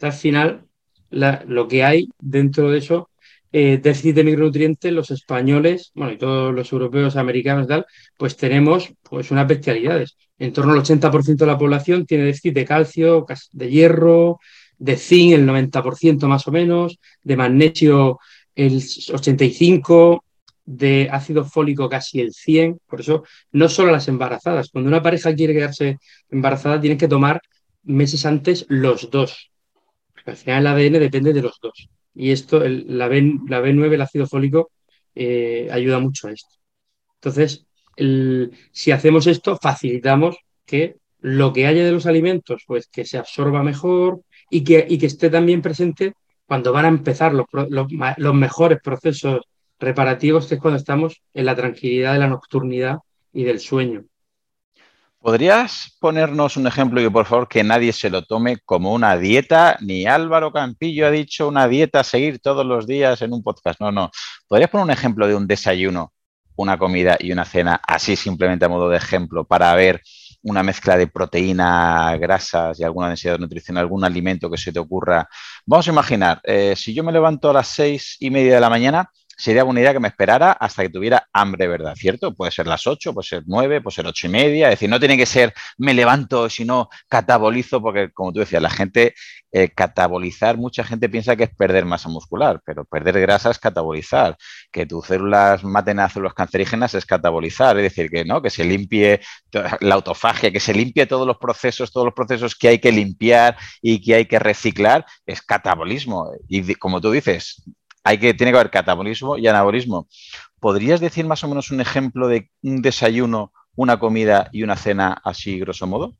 [0.00, 0.66] al final,
[1.10, 3.10] lo que hay dentro de eso,
[3.52, 7.86] eh, déficit de micronutrientes, los españoles, bueno, y todos los europeos, americanos y tal,
[8.18, 10.16] pues tenemos pues unas bestialidades.
[10.38, 14.40] En torno al 80% de la población tiene déficit de calcio, de hierro,
[14.78, 18.18] de zinc el 90% más o menos, de magnesio
[18.56, 20.22] el 85%,
[20.68, 22.78] de ácido fólico casi el 100%.
[22.86, 24.68] Por eso, no solo las embarazadas.
[24.70, 25.98] Cuando una pareja quiere quedarse
[26.30, 27.40] embarazada, tienen que tomar
[27.84, 29.50] meses antes los dos.
[30.12, 31.88] Porque al final el ADN depende de los dos.
[32.14, 34.70] Y esto, la, B, la B9, el ácido fólico,
[35.14, 36.56] eh, ayuda mucho a esto.
[37.14, 37.66] Entonces,
[38.72, 43.62] si hacemos esto, facilitamos que lo que haya de los alimentos, pues que se absorba
[43.62, 46.12] mejor y que, y que esté también presente
[46.46, 49.40] cuando van a empezar los, los, mejores procesos
[49.78, 52.98] reparativos, que es cuando estamos en la tranquilidad de la nocturnidad
[53.32, 54.04] y del sueño.
[55.20, 59.76] ¿Podrías ponernos un ejemplo y por favor que nadie se lo tome como una dieta?
[59.80, 63.80] Ni Álvaro Campillo ha dicho una dieta a seguir todos los días en un podcast.
[63.80, 64.10] No, no.
[64.46, 66.12] ¿Podrías poner un ejemplo de un desayuno
[66.58, 70.02] una comida y una cena, así simplemente a modo de ejemplo, para ver
[70.42, 75.28] una mezcla de proteína, grasas y alguna densidad nutricional, algún alimento que se te ocurra.
[75.64, 78.70] Vamos a imaginar, eh, si yo me levanto a las seis y media de la
[78.70, 81.94] mañana, sería buena idea que me esperara hasta que tuviera hambre, ¿verdad?
[81.94, 82.34] ¿Cierto?
[82.34, 84.66] Puede ser las 8, puede ser 9, puede ser ocho y media.
[84.66, 88.70] Es decir, no tiene que ser me levanto, sino catabolizo, porque como tú decías, la
[88.70, 89.14] gente,
[89.52, 94.36] eh, catabolizar, mucha gente piensa que es perder masa muscular, pero perder grasa es catabolizar.
[94.72, 97.76] Que tus células maten a células cancerígenas es catabolizar.
[97.78, 99.20] Es decir, que no, que se limpie
[99.80, 103.56] la autofagia, que se limpie todos los procesos, todos los procesos que hay que limpiar
[103.80, 106.32] y que hay que reciclar, es catabolismo.
[106.48, 107.62] Y como tú dices,
[108.08, 110.08] hay que, tiene que haber catabolismo y anabolismo.
[110.60, 115.20] ¿Podrías decir más o menos un ejemplo de un desayuno, una comida y una cena
[115.22, 116.14] así, grosso modo?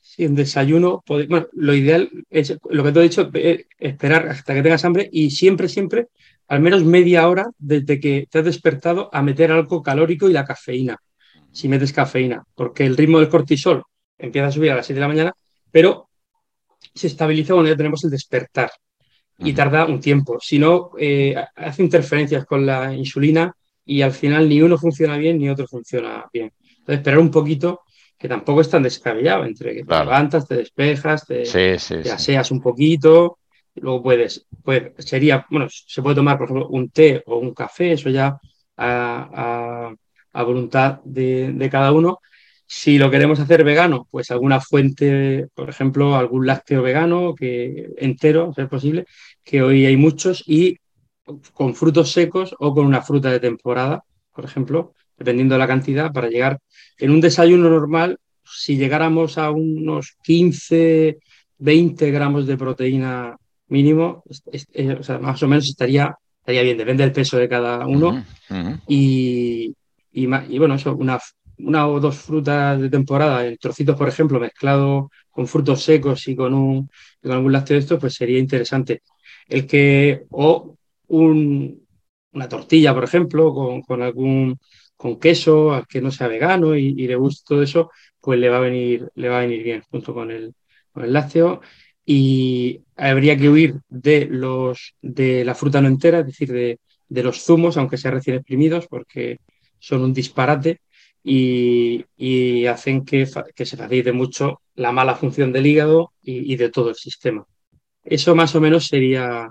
[0.00, 4.54] Sí, un desayuno, bueno, lo ideal es lo que te he dicho, eh, esperar hasta
[4.54, 6.08] que tengas hambre y siempre, siempre,
[6.48, 10.46] al menos media hora desde que te has despertado a meter algo calórico y la
[10.46, 10.96] cafeína,
[11.52, 13.82] si metes cafeína, porque el ritmo del cortisol
[14.16, 15.32] empieza a subir a las 7 de la mañana,
[15.70, 16.08] pero
[16.94, 18.70] se estabiliza cuando ya tenemos el despertar
[19.38, 20.38] y tarda un tiempo.
[20.40, 25.38] Si no, eh, hace interferencias con la insulina y al final ni uno funciona bien
[25.38, 26.52] ni otro funciona bien.
[26.78, 27.82] Entonces, esperar un poquito,
[28.18, 31.42] que tampoco es tan descabellado, entre que te levantas, te despejas, te,
[32.10, 33.38] aseas un poquito,
[33.74, 37.92] luego puedes, pues sería, bueno, se puede tomar, por ejemplo, un té o un café,
[37.92, 38.38] eso ya
[38.76, 39.94] a,
[40.32, 42.20] voluntad de, de cada uno,
[42.66, 48.52] si lo queremos hacer vegano, pues alguna fuente, por ejemplo, algún lácteo vegano que entero,
[48.54, 49.06] si es posible,
[49.44, 50.78] que hoy hay muchos, y
[51.52, 56.12] con frutos secos o con una fruta de temporada, por ejemplo, dependiendo de la cantidad,
[56.12, 56.58] para llegar
[56.98, 61.18] en un desayuno normal, si llegáramos a unos 15,
[61.58, 63.36] 20 gramos de proteína
[63.68, 64.22] mínimo,
[64.72, 68.24] eh, más o menos estaría, estaría bien, depende del peso de cada uno.
[68.86, 69.74] Y,
[70.12, 70.26] y,
[70.58, 71.18] bueno, eso, una,
[71.58, 76.54] una o dos frutas de temporada, trocitos, por ejemplo, mezclado con frutos secos y con,
[76.54, 76.90] un,
[77.22, 79.02] con algún lácteo de estos, pues sería interesante.
[79.48, 80.76] El que, o
[81.08, 83.54] una tortilla, por ejemplo,
[83.86, 84.58] con, algún
[84.96, 87.90] con queso, al que no sea vegano y, le guste todo eso,
[88.20, 90.54] pues le va a venir, le va a venir bien junto con el,
[90.92, 91.60] con el lácteo.
[92.04, 97.22] Y habría que huir de los de la fruta no entera, es decir, de, de
[97.22, 99.38] los zumos, aunque sean recién exprimidos, porque
[99.78, 100.80] son un disparate
[101.28, 106.94] y, hacen que, se facilite mucho la mala función del hígado y, de todo el
[106.94, 107.44] sistema.
[108.04, 109.48] Eso más o menos sería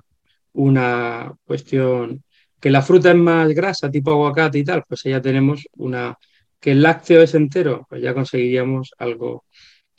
[0.54, 2.24] una cuestión
[2.62, 6.18] que la fruta es más grasa, tipo aguacate y tal, pues ya tenemos una
[6.60, 9.46] que el lácteo es entero, pues ya conseguiríamos algo,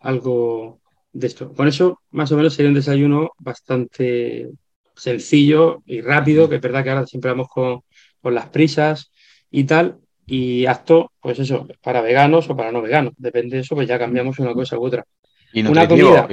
[0.01, 0.81] algo
[1.13, 1.53] de esto.
[1.53, 4.49] Con eso, más o menos, sería un desayuno bastante
[4.97, 7.83] sencillo y rápido, que es verdad que ahora siempre vamos con,
[8.23, 9.13] con las prisas
[9.51, 13.15] y tal, y apto, pues eso, para veganos o para no veganos.
[13.17, 15.05] Depende de eso, pues ya cambiamos una cosa u otra.
[15.53, 16.27] Y nutritivo,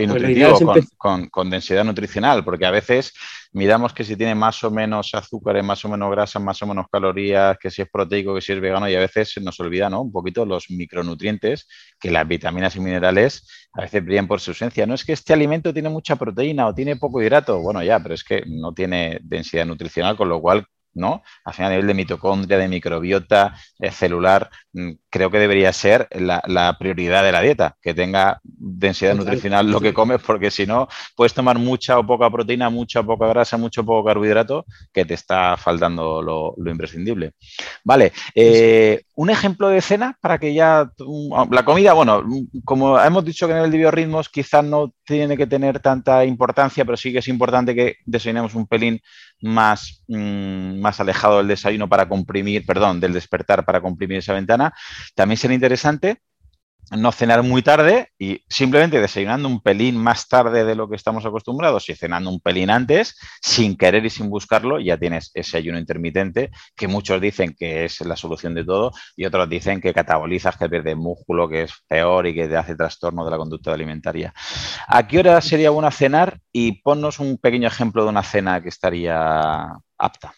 [0.65, 3.13] pues con, densidad nutricional, porque a veces
[3.53, 6.88] miramos que si tiene más o menos azúcares, más o menos grasas, más o menos
[6.91, 9.89] calorías, que si es proteico, que si es vegano, y a veces se nos olvida
[9.89, 10.01] ¿no?
[10.01, 11.67] un poquito los micronutrientes,
[11.99, 14.86] que las vitaminas y minerales a veces brillan por su ausencia.
[14.86, 18.15] No es que este alimento tiene mucha proteína o tiene poco hidrato, bueno ya, pero
[18.15, 21.23] es que no tiene densidad nutricional, con lo cual ¿no?
[21.43, 26.08] Al final, a nivel de mitocondria, de microbiota eh, celular, mm, creo que debería ser
[26.12, 30.88] la, prioridad de la dieta, que tenga densidad nutricional lo que comes, porque si no,
[31.15, 35.06] puedes tomar mucha o poca proteína, mucha o poca grasa, mucho o poco carbohidrato, que
[35.06, 37.34] te está faltando lo, imprescindible.
[37.84, 40.89] Vale, eh, un ejemplo de cena para que ya
[41.51, 42.23] la comida, bueno,
[42.65, 46.86] como hemos dicho que en el de biorritmos quizás no tiene que tener tanta importancia,
[46.86, 49.01] pero sí que es importante que desayunemos un pelín
[49.43, 54.73] más, mm, más alejado del desayuno para comprimir, perdón, del despertar para comprimir esa ventana.
[55.15, 56.21] También sería interesante
[56.97, 61.25] no cenar muy tarde y simplemente desayunando un pelín más tarde de lo que estamos
[61.25, 65.79] acostumbrados y cenando un pelín antes, sin querer y sin buscarlo, ya tienes ese ayuno
[65.79, 70.58] intermitente que muchos dicen que es la solución de todo y otros dicen que catabolizas,
[70.58, 74.34] que pierdes músculo, que es peor y que te hace trastorno de la conducta alimentaria.
[74.88, 76.39] ¿A qué hora sería buena cenar?
[76.51, 80.34] Y ponnos un pequeño ejemplo de una cena que estaría apta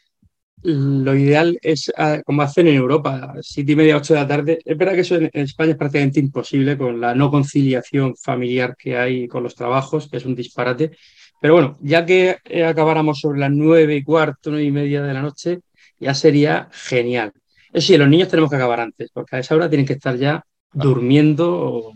[0.66, 4.60] lo ideal es ah, como hacen en Europa, siete y media, ocho de la tarde.
[4.66, 8.98] Es verdad que eso en, España es prácticamente imposible con la no conciliación familiar que
[8.98, 10.92] hay con los trabajos, que es un disparate.
[11.40, 15.14] Pero bueno, ya que eh, acabáramos sobre las nueve y cuarto, nueve y media de
[15.14, 15.60] la noche,
[16.00, 17.32] ya sería genial.
[17.72, 20.18] Eso sí, los niños tenemos que acabar antes, porque a esa hora tienen que estar
[20.18, 21.92] ya durmiendo.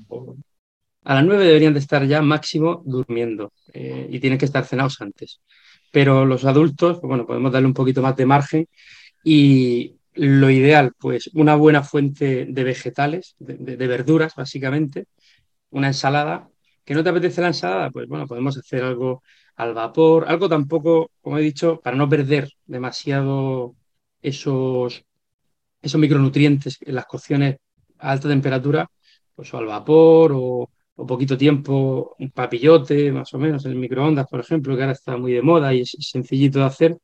[1.06, 5.02] a las nueve deberían de estar ya máximo durmiendo eh, y tienen que estar cenados
[5.02, 5.40] antes
[5.92, 8.68] pero los adultos, pues bueno, podemos darle un poquito más de margen
[9.24, 15.08] y lo ideal, pues una buena fuente de vegetales, de, verduras básicamente,
[15.72, 16.50] una ensalada.
[16.86, 17.92] ¿Que no te apetece la ensalada?
[17.92, 19.24] Pues bueno, podemos hacer algo
[19.56, 23.76] al vapor, algo tampoco, como he dicho, para no perder demasiado
[24.22, 25.04] esos,
[25.82, 27.58] esos micronutrientes en las cocciones
[28.00, 28.90] a alta temperatura,
[29.36, 30.70] pues o al vapor o,
[31.02, 34.94] o poquito tiempo, un papillote, más o menos, en el microondas, por ejemplo, que ahora
[34.94, 36.98] está muy de moda y es sencillito de hacer.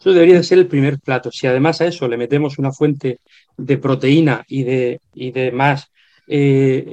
[0.00, 1.30] Eso debería de ser el primer plato.
[1.30, 3.20] Si además a eso le metemos una fuente
[3.56, 5.90] de proteína y de, y más
[6.26, 6.84] eh,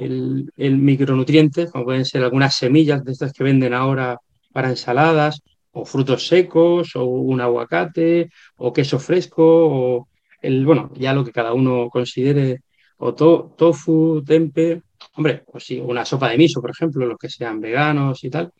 [0.56, 4.18] el, micronutrientes, como pueden ser algunas semillas de estas que venden ahora
[4.52, 5.40] para ensaladas,
[5.72, 10.08] o frutos secos, o un aguacate, o queso fresco, o
[10.42, 12.60] el, bueno, ya lo que cada uno considere,
[12.98, 14.82] o tofu, tempe,
[15.14, 18.52] hombre, pues sí, una sopa de miso, por ejemplo, los que sean veganos y tal.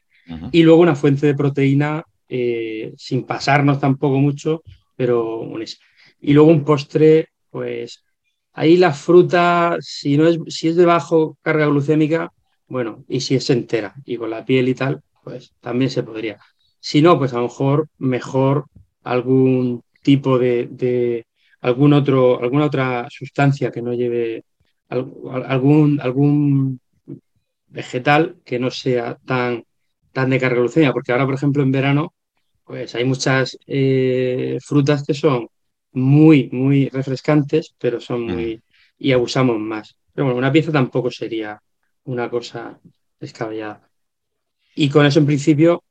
[0.52, 4.62] Y luego una fuente de proteína eh, sin pasarnos tampoco mucho,
[4.96, 5.48] pero
[6.20, 8.04] Y luego un postre, pues
[8.52, 12.32] ahí la fruta, si, no es, si es de bajo carga glucémica,
[12.68, 16.38] bueno, y si es entera y con la piel y tal, pues también se podría.
[16.80, 18.66] Si no, pues a lo mejor mejor
[19.02, 21.26] algún tipo de, de
[21.60, 24.44] algún otro, alguna otra sustancia que no lleve
[24.92, 26.80] algún, algún
[27.68, 29.64] vegetal que no sea tan,
[30.12, 32.14] tan de carga glucémica, porque ahora, por ejemplo, en verano,
[32.64, 35.48] pues hay muchas eh, frutas que son
[35.92, 38.32] muy, muy refrescantes, pero son mm.
[38.32, 38.62] muy...
[38.98, 39.96] y abusamos más.
[40.12, 41.60] Pero bueno, una pieza tampoco sería
[42.04, 42.78] una cosa
[43.18, 43.88] descabellada.
[44.74, 45.82] Y con eso, en principio,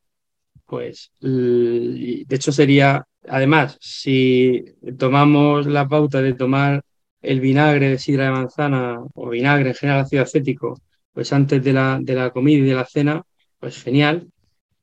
[0.65, 4.63] pues, de hecho sería, además, si
[4.97, 6.81] tomamos la pauta de tomar
[7.21, 10.79] el vinagre de sidra de manzana o vinagre en general ácido acético,
[11.13, 13.23] pues antes de la, de la comida y de la cena,
[13.59, 14.27] pues genial.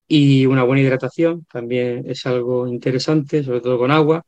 [0.06, 4.22] Y una buena hidratación también es algo interesante, sobre todo con agua.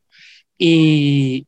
[0.57, 1.47] Y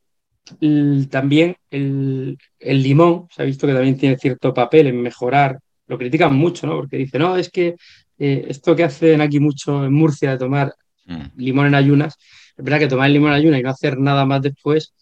[1.10, 6.34] también el, limón, se ha visto que también tiene cierto papel en mejorar, lo critican
[6.34, 6.76] mucho, ¿no?
[6.76, 7.76] Porque dicen, no, es que
[8.18, 10.74] eh, esto que hacen aquí mucho en Murcia de tomar
[11.06, 11.22] mm.
[11.36, 12.16] limón en ayunas,
[12.56, 14.92] es verdad que tomar el limón en ayunas y no hacer nada más después,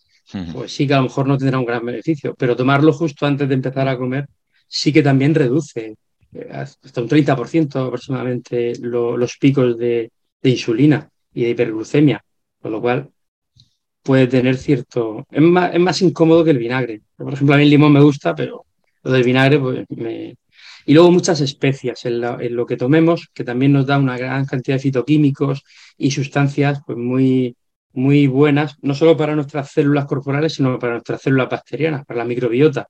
[0.52, 3.48] pues sí que a lo mejor no tendrá un gran beneficio, pero tomarlo justo antes
[3.48, 4.26] de empezar a comer
[4.72, 5.96] sí que también reduce
[6.32, 10.10] eh, hasta un 30% aproximadamente los picos de,
[10.42, 12.24] insulina y de hiperglucemia,
[12.60, 13.10] con lo cual
[14.02, 15.26] puede tener cierto...
[15.30, 17.02] Es más, es más incómodo que el vinagre.
[17.16, 18.64] Por ejemplo, a mí el limón me gusta, pero
[19.02, 19.86] lo del vinagre pues.
[20.84, 24.46] Y luego muchas especias en, en, lo que tomemos, que también nos da una gran
[24.46, 25.62] cantidad de fitoquímicos
[25.96, 27.54] y sustancias pues, muy,
[27.92, 32.24] muy buenas, no solo para nuestras células corporales, sino para nuestras células bacterianas, para la
[32.24, 32.88] microbiota.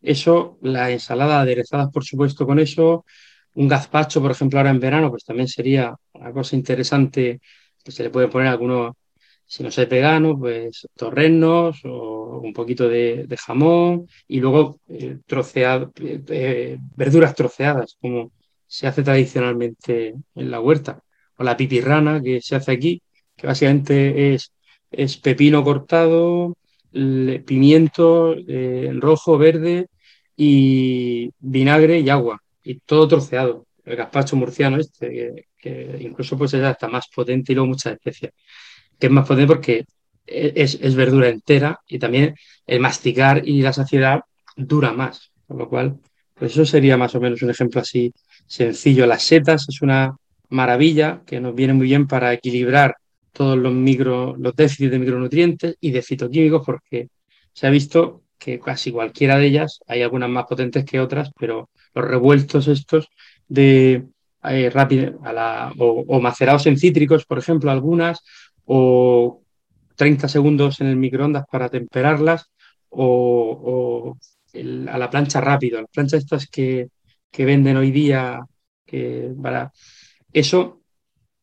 [0.00, 3.04] Eso, las ensaladas aderezadas, por supuesto, con eso,
[3.54, 7.40] un gazpacho, por ejemplo, ahora en verano, pues también sería una cosa interesante
[7.84, 8.94] que se le puede poner algunos,
[9.46, 15.18] si no es vegano, pues torrenos o un poquito de, jamón y luego eh,
[16.28, 18.32] eh, verduras troceadas, como
[18.66, 21.02] se hace tradicionalmente en la huerta,
[21.36, 23.02] o la pipirrana que se hace aquí,
[23.38, 24.52] que básicamente es,
[24.90, 26.56] es pepino cortado,
[26.92, 28.34] pimiento
[28.94, 29.86] rojo, verde
[30.36, 33.66] y vinagre y agua, y todo troceado.
[33.84, 38.32] El gazpacho murciano este, que, incluso pues es hasta más potente y luego muchas especias,
[38.98, 39.84] que es más potente porque
[40.26, 42.34] es, verdura entera y también
[42.66, 44.20] el masticar y la saciedad
[44.56, 45.98] dura más, con lo cual,
[46.34, 48.12] pues eso sería más o menos un ejemplo así
[48.46, 49.06] sencillo.
[49.06, 50.16] Las setas es una
[50.50, 52.96] maravilla que nos viene muy bien para equilibrar
[53.38, 57.08] todos los micro, los déficits de micronutrientes y de fitoquímicos, porque
[57.52, 61.70] se ha visto que casi cualquiera de ellas, hay algunas más potentes que otras, pero
[61.94, 63.08] los revueltos estos
[63.46, 64.08] de
[64.42, 68.24] eh, a la, o, macerados en cítricos, por ejemplo, algunas,
[68.64, 69.42] o
[69.94, 72.50] 30 segundos en el microondas para temperarlas,
[72.88, 74.16] o,
[74.90, 76.88] a la plancha rápido, las planchas estas que,
[77.30, 78.40] que venden hoy día,
[78.84, 79.70] que para
[80.32, 80.77] eso,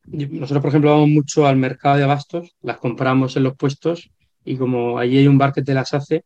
[0.08, 4.12] nosotros, por ejemplo, vamos mucho al mercado de abastos, las compramos en los puestos
[4.44, 6.24] y como allí hay un bar que te las hace,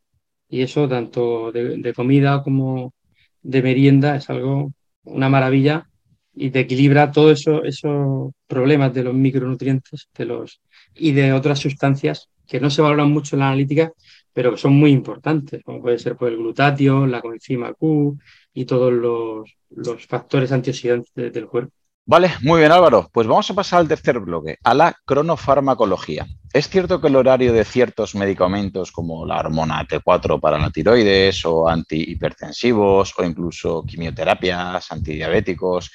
[0.50, 2.94] y eso tanto de, comida como
[3.42, 4.74] de merienda es algo,
[5.04, 5.88] una maravilla
[6.34, 10.62] y te equilibra todos eso, esos problemas de los micronutrientes de los,
[10.96, 13.92] y de otras sustancias que no se valoran mucho en la analítica,
[14.34, 18.18] pero que son muy importantes, como puede ser pues, el glutatio, la coenzima Q
[18.54, 21.74] y todos los, los factores antioxidantes del cuerpo.
[22.10, 23.08] Vale, muy bien Álvaro.
[23.14, 26.26] Pues vamos a pasar al tercer bloque, a la cronofarmacología.
[26.52, 31.46] Es cierto que el horario de ciertos medicamentos como la hormona T4 para la tiroides
[31.46, 35.92] o antihipertensivos o incluso quimioterapias, antidiabéticos,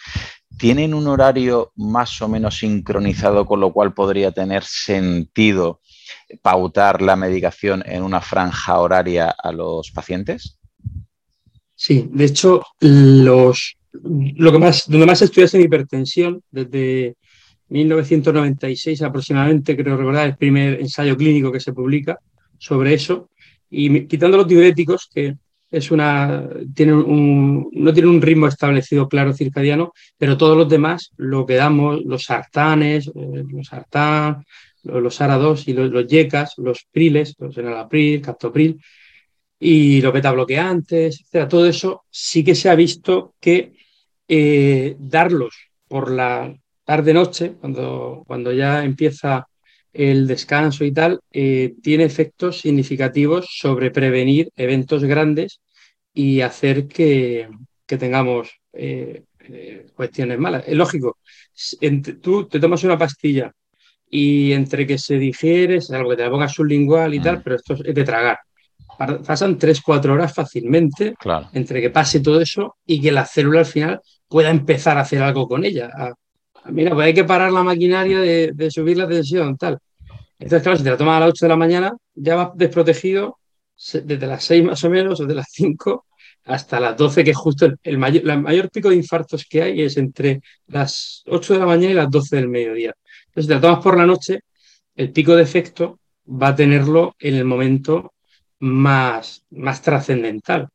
[0.57, 5.81] tienen un horario más o menos sincronizado con lo cual podría tener sentido
[6.43, 10.61] pautar la medicación en una franja horaria a los pacientes?
[11.75, 17.17] Sí, de hecho, los lo que más, donde más estudias en hipertensión, desde
[17.69, 22.19] 1996 aproximadamente, creo recordar, el primer ensayo clínico que se publica
[22.59, 23.31] sobre eso,
[23.71, 25.37] y quitando los diuréticos, que
[25.71, 27.05] es una, tienen
[27.73, 32.25] no tienen un ritmo establecido claro circadiano, pero todos los demás, lo que damos, los
[32.25, 34.45] sartanes, eh, los sartán,
[34.85, 38.79] los, SARA2 y los, los yecas, los priles, los enalapril, captopril,
[39.59, 43.73] y los beta bloqueantes, etcétera, todo eso sí que se ha visto que
[44.29, 45.55] eh, darlos
[45.89, 46.55] por la
[46.85, 49.47] tarde-noche, cuando, cuando ya empieza
[49.93, 55.61] el descanso y tal, eh, tiene efectos significativos sobre prevenir eventos grandes
[56.13, 57.49] y hacer que,
[57.87, 59.23] tengamos eh,
[59.95, 60.65] cuestiones malas.
[60.67, 61.19] Es lógico,
[62.21, 63.53] tú te tomas una pastilla
[64.11, 67.43] y entre que se digiere, es algo que te la pongas sublingual y tal, mm.
[67.45, 68.39] pero esto es de tragar
[68.97, 71.15] pasan 3-4 horas fácilmente
[71.53, 75.23] entre que pase todo eso y que la célula al final pueda empezar a hacer
[75.23, 75.91] algo con ella.
[76.67, 79.79] mira, pues hay que parar la maquinaria de, subir la tensión, tal.
[80.39, 83.39] Entonces, claro, si te la tomas a las 8 de la mañana, ya vas desprotegido
[84.05, 86.07] desde las 6 más o menos, o de las 5
[86.45, 90.41] hasta las 12, que es justo el, mayor, pico de infartos que hay, es entre
[90.67, 92.95] las 8 de la mañana y las 12 del mediodía.
[93.27, 94.41] Entonces, si te la tomas por la noche,
[94.95, 95.99] el pico de efecto
[96.29, 98.13] va a tenerlo en el momento
[98.61, 100.69] más, más trascendental.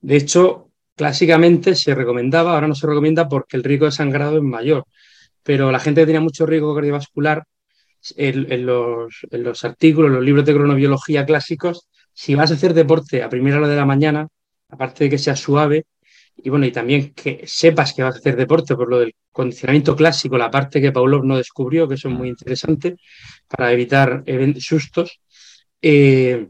[0.00, 0.65] De hecho,
[0.96, 4.84] clásicamente se recomendaba, ahora no se recomienda porque el riesgo de sangrado es mayor,
[5.42, 7.44] pero la gente que tenía mucho riesgo cardiovascular,
[8.16, 13.22] en, los, en los artículos, los libros de cronobiología clásicos, si vas a hacer deporte
[13.22, 14.28] a primera hora de la mañana,
[14.68, 15.86] aparte de que sea suave,
[16.36, 19.96] y bueno, y también que sepas que vas a hacer deporte por lo del condicionamiento
[19.96, 22.96] clásico, la parte que Pavlov no descubrió, que eso es muy interesante,
[23.48, 24.22] para evitar
[24.58, 25.20] sustos,
[25.80, 26.48] eh,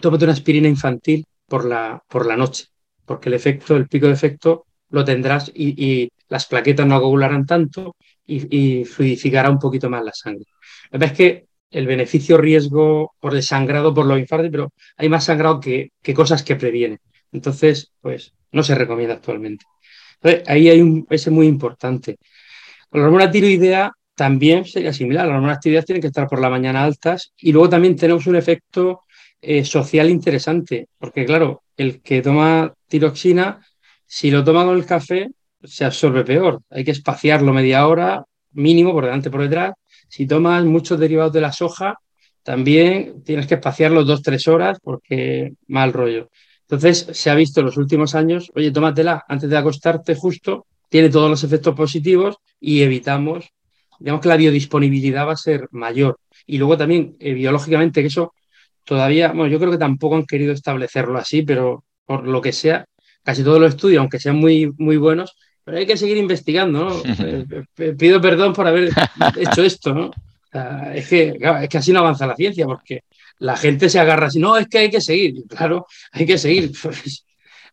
[0.00, 2.66] tómate una aspirina infantil por la, por la noche,
[3.06, 7.94] porque el efecto, el pico de efecto lo tendrás y, las plaquetas no coagularán tanto
[8.26, 10.44] y, fluidificará un poquito más la sangre.
[10.90, 15.60] La verdad es que el beneficio-riesgo por desangrado por los infartos, pero hay más sangrado
[15.60, 16.98] que, cosas que previene.
[17.32, 19.64] Entonces, pues no se recomienda actualmente.
[20.46, 22.18] ahí hay un ese muy importante.
[22.90, 25.26] La hormona tiroidea también sería similar.
[25.26, 28.36] Las hormonas tiroideas tienen que estar por la mañana altas y luego también tenemos un
[28.36, 29.02] efecto
[29.46, 33.60] eh, social interesante, porque claro, el que toma tiroxina,
[34.04, 35.30] si lo toma con el café,
[35.62, 36.62] se absorbe peor.
[36.70, 39.74] Hay que espaciarlo media hora, mínimo, por delante por detrás.
[40.08, 41.98] Si tomas muchos derivados de la soja,
[42.42, 46.28] también tienes que espaciarlo dos, tres horas, porque mal rollo.
[46.62, 51.08] Entonces, se ha visto en los últimos años, oye, tómatela antes de acostarte justo, tiene
[51.08, 53.50] todos los efectos positivos y evitamos,
[54.00, 56.18] digamos que la biodisponibilidad va a ser mayor.
[56.46, 58.32] Y luego también, eh, biológicamente, que eso
[58.86, 62.86] todavía, bueno, yo creo que tampoco han querido establecerlo así, pero por lo que sea,
[63.22, 67.02] casi todos los estudios, aunque sean muy, muy buenos, pero hay que seguir investigando, ¿no?
[67.78, 68.90] Eh, pido perdón por haber
[69.36, 70.10] hecho esto, ¿no?
[70.94, 73.02] es, que, es que así no avanza la ciencia, porque
[73.38, 76.72] la gente se agarra así, no, es que hay que seguir, claro, hay que seguir.
[76.82, 77.24] Pues,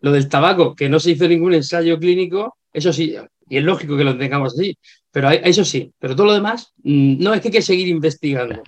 [0.01, 3.15] lo del tabaco, que no se hizo ningún ensayo clínico, eso sí,
[3.47, 4.77] y es lógico que lo tengamos así,
[5.09, 8.61] pero eso sí, pero todo lo demás, mm, no, es que hay que seguir investigando.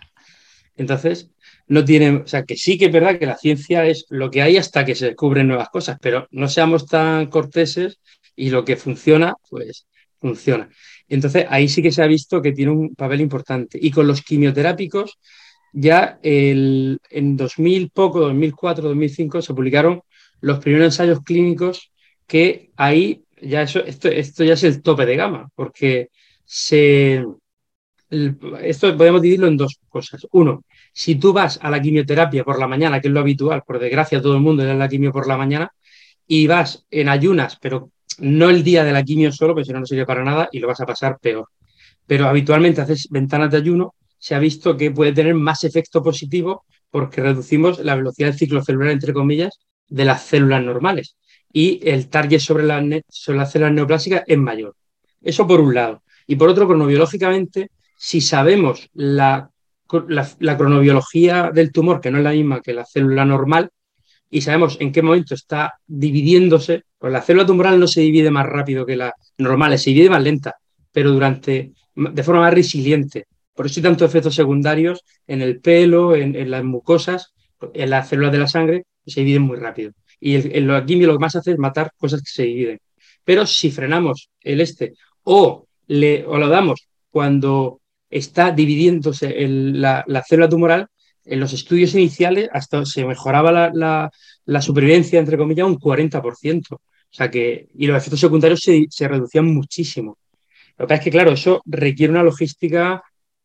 [0.77, 1.29] Entonces,
[1.67, 4.41] no tiene, o sea, que sí que es verdad que la ciencia es lo que
[4.41, 7.99] hay hasta que se descubren nuevas cosas, pero no seamos tan corteses
[8.35, 9.87] y lo que funciona, pues
[10.19, 10.69] funciona.
[11.07, 13.77] Entonces, ahí sí que se ha visto que tiene un papel importante.
[13.81, 15.19] Y con los quimioterápicos,
[15.73, 20.01] ya el, en 2000 poco, 2004, 2005, se publicaron
[20.41, 21.91] los primeros ensayos clínicos
[22.27, 26.09] que ahí ya eso, esto, esto ya es el tope de gama, porque
[26.45, 27.23] se,
[28.61, 30.25] esto podemos dividirlo en dos cosas.
[30.31, 30.63] Uno,
[30.97, 34.21] si tú vas a la quimioterapia por la mañana, que es lo habitual, por desgracia
[34.21, 35.69] todo el mundo da la quimio por la mañana,
[36.25, 39.81] y vas en ayunas, pero no el día de la quimio solo, porque si no,
[39.81, 41.49] no sirve para nada y lo vas a pasar peor.
[42.07, 46.63] Pero habitualmente haces ventanas de ayuno, se ha visto que puede tener más efecto positivo
[46.89, 51.17] porque reducimos la velocidad del ciclo celular, entre comillas, de las células normales.
[51.51, 54.77] Y el target sobre, sobre las células neoplásicas es mayor.
[55.21, 56.03] Eso por un lado.
[56.25, 59.51] Y por otro, cronobiológicamente, si sabemos la,
[60.07, 63.69] la, cronobiología del tumor, que no es la misma que la célula normal,
[64.29, 68.45] y sabemos en qué momento está dividiéndose, pues la célula tumoral no se divide más
[68.45, 70.55] rápido que la normal, se divide más lenta,
[70.91, 73.25] pero durante, de forma más resiliente.
[73.53, 77.33] Por eso hay tantos efectos secundarios en el pelo, en, las mucosas,
[77.73, 79.91] en las células de la sangre, se dividen muy rápido.
[80.19, 82.79] Y el, el, la quimio lo que más hace es matar cosas que se dividen.
[83.23, 84.93] Pero si frenamos el este
[85.23, 87.79] o, le, o lo damos cuando
[88.09, 90.87] está dividiéndose la, célula tumoral,
[91.25, 96.71] en los estudios iniciales hasta se mejoraba la, supervivencia, entre comillas, un 40%.
[96.71, 96.79] O
[97.09, 100.17] sea que, y los efectos secundarios se, reducían muchísimo.
[100.77, 103.01] Lo que es que, claro, eso requiere una logística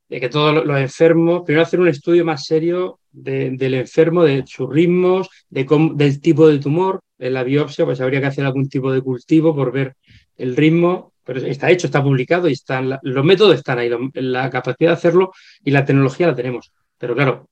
[0.08, 4.68] de que todos los enfermos, primero hacer un estudio más serio del enfermo, de sus
[4.68, 7.00] ritmos, de del tipo de tumor.
[7.18, 9.94] En la biopsia, pues habría que hacer algún tipo de cultivo por ver
[10.36, 14.90] el ritmo pero está hecho, está publicado y están, los métodos están ahí, la capacidad
[14.90, 15.32] de hacerlo
[15.64, 16.72] y la tecnología la tenemos.
[16.98, 17.48] Pero claro,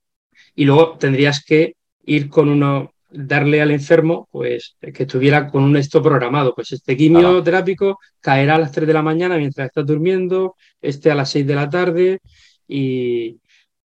[0.54, 5.76] y luego tendrías que ir con uno, darle al enfermo, pues que estuviera con un
[5.76, 10.54] esto programado, pues este quimioterápico caerá a las 3 de la mañana mientras estás durmiendo,
[10.80, 12.20] este a las 6 de la tarde,
[12.66, 13.38] y...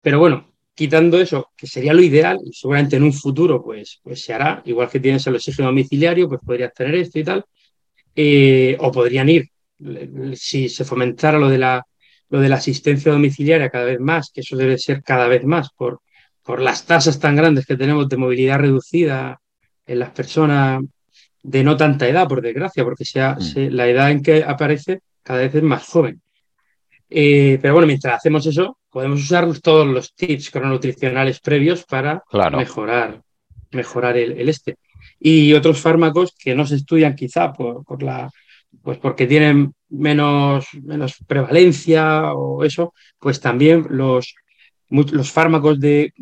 [0.00, 4.22] pero bueno, quitando eso, que sería lo ideal, y seguramente en un futuro pues, pues
[4.22, 7.44] se hará, igual que tienes el oxígeno domiciliario, pues podrías tener esto y tal,
[8.14, 9.48] eh, o podrían ir
[10.34, 11.84] si se fomentara lo de la,
[12.28, 15.70] lo de la asistencia domiciliaria cada vez más, que eso debe ser cada vez más
[15.76, 16.00] por,
[16.42, 19.40] por las tasas tan grandes que tenemos de movilidad reducida
[19.86, 20.82] en las personas
[21.42, 23.68] de no tanta edad, por desgracia, porque sea, mm.
[23.70, 26.20] la edad en que aparece cada vez es más joven.
[27.10, 32.22] Eh, pero bueno, mientras hacemos eso, podemos usar todos los tips crononutricionales previos para
[32.56, 33.20] mejorar,
[33.70, 34.76] mejorar el, el, este.
[35.18, 38.30] Y otros fármacos que no se estudian quizá por, por la
[38.82, 44.34] pues porque tienen menos, menos prevalencia o eso, pues también los,
[44.90, 46.12] los fármacos de,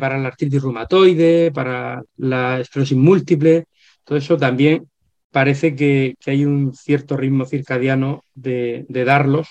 [0.00, 3.64] para la artritis reumatoide, para la esclerosis múltiple,
[4.04, 4.88] todo eso también
[5.30, 9.48] parece que, hay un cierto ritmo circadiano de, darlos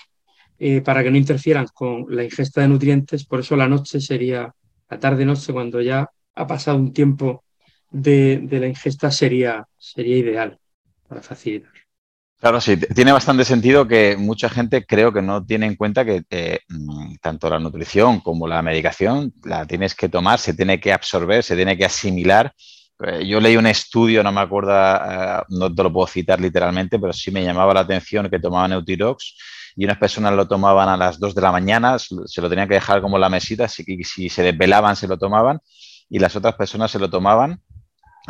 [0.58, 3.24] eh, para que no interfieran con la ingesta de nutrientes.
[3.24, 4.52] Por eso la noche sería,
[4.88, 7.44] la tarde-noche, cuando ya ha pasado un tiempo
[7.90, 10.58] de, la ingesta, sería, sería ideal
[11.08, 11.79] para facilitar.
[12.40, 16.22] Claro, sí, tiene bastante sentido que mucha gente creo que no tiene en cuenta que
[16.30, 20.90] eh, mm, tanto la nutrición como la medicación la tienes que tomar, se tiene que
[20.90, 22.54] absorber, se tiene que asimilar.
[23.06, 26.98] Eh, yo leí un estudio, no me acuerdo, eh, no te lo puedo citar literalmente,
[26.98, 29.36] pero sí me llamaba la atención que tomaban Eutirox
[29.76, 32.74] y unas personas lo tomaban a las 2 de la mañana, se lo tenían que
[32.74, 35.60] dejar como la mesita, así que si se desvelaban se lo tomaban
[36.08, 37.60] y las otras personas se lo tomaban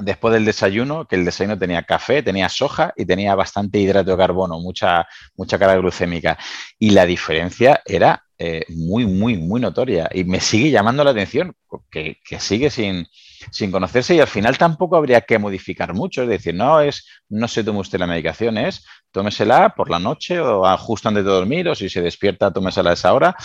[0.03, 4.17] después del desayuno, que el desayuno tenía café, tenía soja y tenía bastante hidrato de
[4.17, 6.39] carbono, mucha, mucha carga glucémica.
[6.79, 10.09] Y la diferencia era eh, muy, muy, muy notoria.
[10.13, 11.55] Y me sigue llamando la atención,
[11.91, 13.07] que, sigue sin,
[13.51, 16.23] sin, conocerse y al final tampoco habría que modificar mucho.
[16.23, 20.41] Es decir, no es, no se tome usted la medicación, es tómesela por la noche
[20.41, 23.37] o justo antes de dormir o si se despierta, tómesela a esa hora.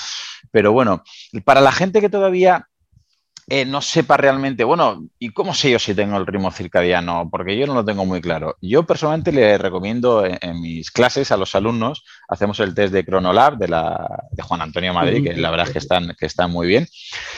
[0.52, 1.04] Pero bueno,
[1.44, 2.68] para la gente que todavía
[3.48, 7.30] eh, no sepa realmente, bueno, ¿y cómo sé yo si tengo el ritmo circadiano?
[7.30, 8.56] Porque yo no lo tengo muy claro.
[8.60, 13.58] Yo personalmente le recomiendo en, mis clases a los alumnos, hacemos el test de Chronolab
[13.58, 16.66] de, la, de Juan Antonio Madrid, que la verdad es que están, que están muy
[16.66, 16.88] bien.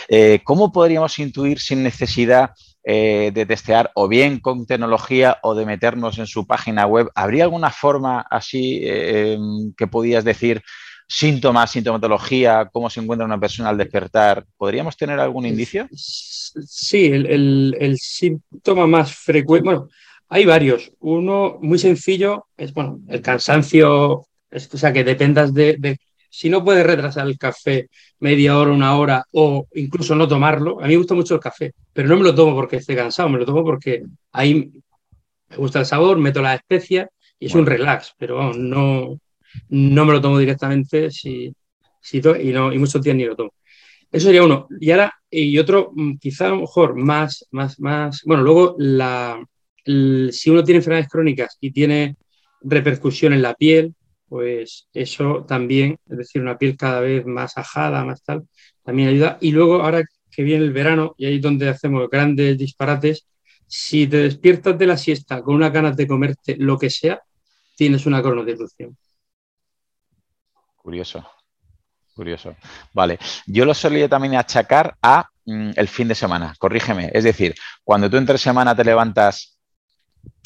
[0.07, 2.51] Eh, ¿Cómo podríamos intuir sin necesidad
[2.85, 7.11] eh, de testear o bien con tecnología o de meternos en su página web?
[7.15, 10.63] ¿Habría alguna forma así em, que podías decir?
[11.07, 15.87] Síntomas, sintomatología, cómo se encuentra una persona al despertar, ¿podríamos tener algún indicio?
[15.91, 19.89] Sí, el, síntoma más frecuente, bueno,
[20.27, 20.91] hay varios.
[20.99, 25.97] Uno muy sencillo es, bueno, el cansancio, o sea, que dependas de,
[26.29, 27.89] si no puedes retrasar el café
[28.19, 31.73] media hora, una hora o incluso no tomarlo, a mí me gusta mucho el café,
[31.93, 34.03] pero no me lo tomo porque esté cansado, me lo tomo porque
[34.33, 34.71] ahí
[35.49, 37.07] me gusta el sabor, meto las especias
[37.39, 39.17] y es un relax, pero vamos, no,
[39.69, 41.53] no me lo tomo directamente si,
[42.01, 43.53] si y, no, y muchos días ni lo tomo.
[44.11, 44.67] Eso sería uno.
[44.79, 49.43] Y ahora, y otro, mm, quizá a lo mejor más, más, más, bueno, luego la,
[49.85, 52.15] si uno tiene enfermedades crónicas y tiene
[52.61, 53.95] repercusión en la piel,
[54.27, 58.47] pues eso también, es decir, una piel cada vez más ajada, más tal,
[58.83, 59.37] también ayuda.
[59.41, 63.27] Y luego, ahora que viene el verano, y ahí es donde hacemos grandes disparates,
[63.67, 67.21] si te despiertas de la siesta con una ganas de comerte lo que sea,
[67.75, 68.97] tienes una cronodilución.
[70.87, 71.21] Curioso.
[72.15, 72.55] Curioso.
[72.93, 73.19] Vale.
[73.45, 76.55] Yo lo solía también achacar a mm, el fin de semana.
[76.57, 77.11] Corrígeme.
[77.13, 79.59] Es decir, cuando tú entre semana te levantas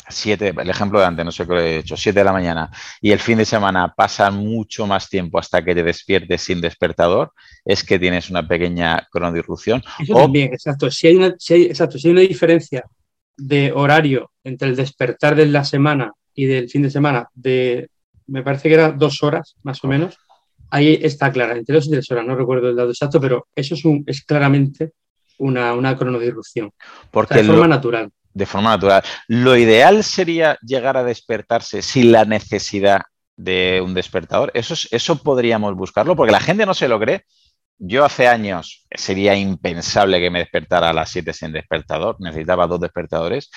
[0.10, 3.12] 7, el ejemplo de antes, no sé qué he hecho, 7 de la mañana, y
[3.12, 7.34] el fin de semana pasa mucho más tiempo hasta que te despiertes sin despertador,
[7.64, 9.84] es que tienes una pequeña cronodirrupción.
[10.00, 10.90] Eso también, exacto.
[10.90, 12.00] Si hay, una, exacto.
[12.00, 12.84] Si hay una diferencia
[13.38, 17.92] de horario entre el despertar de la semana y del fin de semana de,
[18.26, 20.18] me parece que era dos horas más o menos,
[20.72, 23.76] ahí está clara, entre dos y tres horas, no recuerdo el dato exacto, pero eso
[23.76, 24.92] es, un, es claramente
[25.38, 26.72] una, una cronodirrupción.
[27.12, 28.10] Porque de forma natural.
[28.34, 29.04] De forma natural.
[29.28, 33.02] Lo ideal sería llegar a despertarse sin la necesidad
[33.36, 34.52] de un despertador.
[34.54, 37.26] Eso, eso podríamos buscarlo, porque la gente no se lo cree.
[37.84, 42.80] Yo hace años sería impensable que me despertara a las 7 sin despertador, necesitaba dos
[42.80, 43.50] despertadores.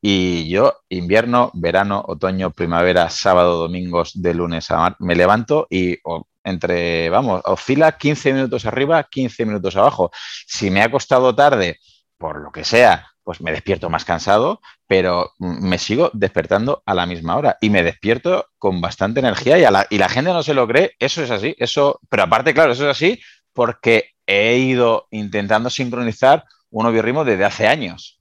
[0.00, 5.98] Y yo, invierno, verano, otoño, primavera, sábado, domingos, de lunes a mar, me levanto y
[6.46, 10.10] entre, vamos, oscila 15 minutos arriba, 15 minutos abajo.
[10.46, 11.78] Si me ha costado tarde,
[12.16, 17.06] por lo que sea, pues me despierto más cansado, pero me sigo despertando a la
[17.06, 20.54] misma hora y me despierto con bastante energía y, la, y la gente no se
[20.54, 23.20] lo cree, eso es así, eso, pero aparte, claro, eso es así
[23.52, 28.20] porque he ido intentando sincronizar un biorritmo desde hace años.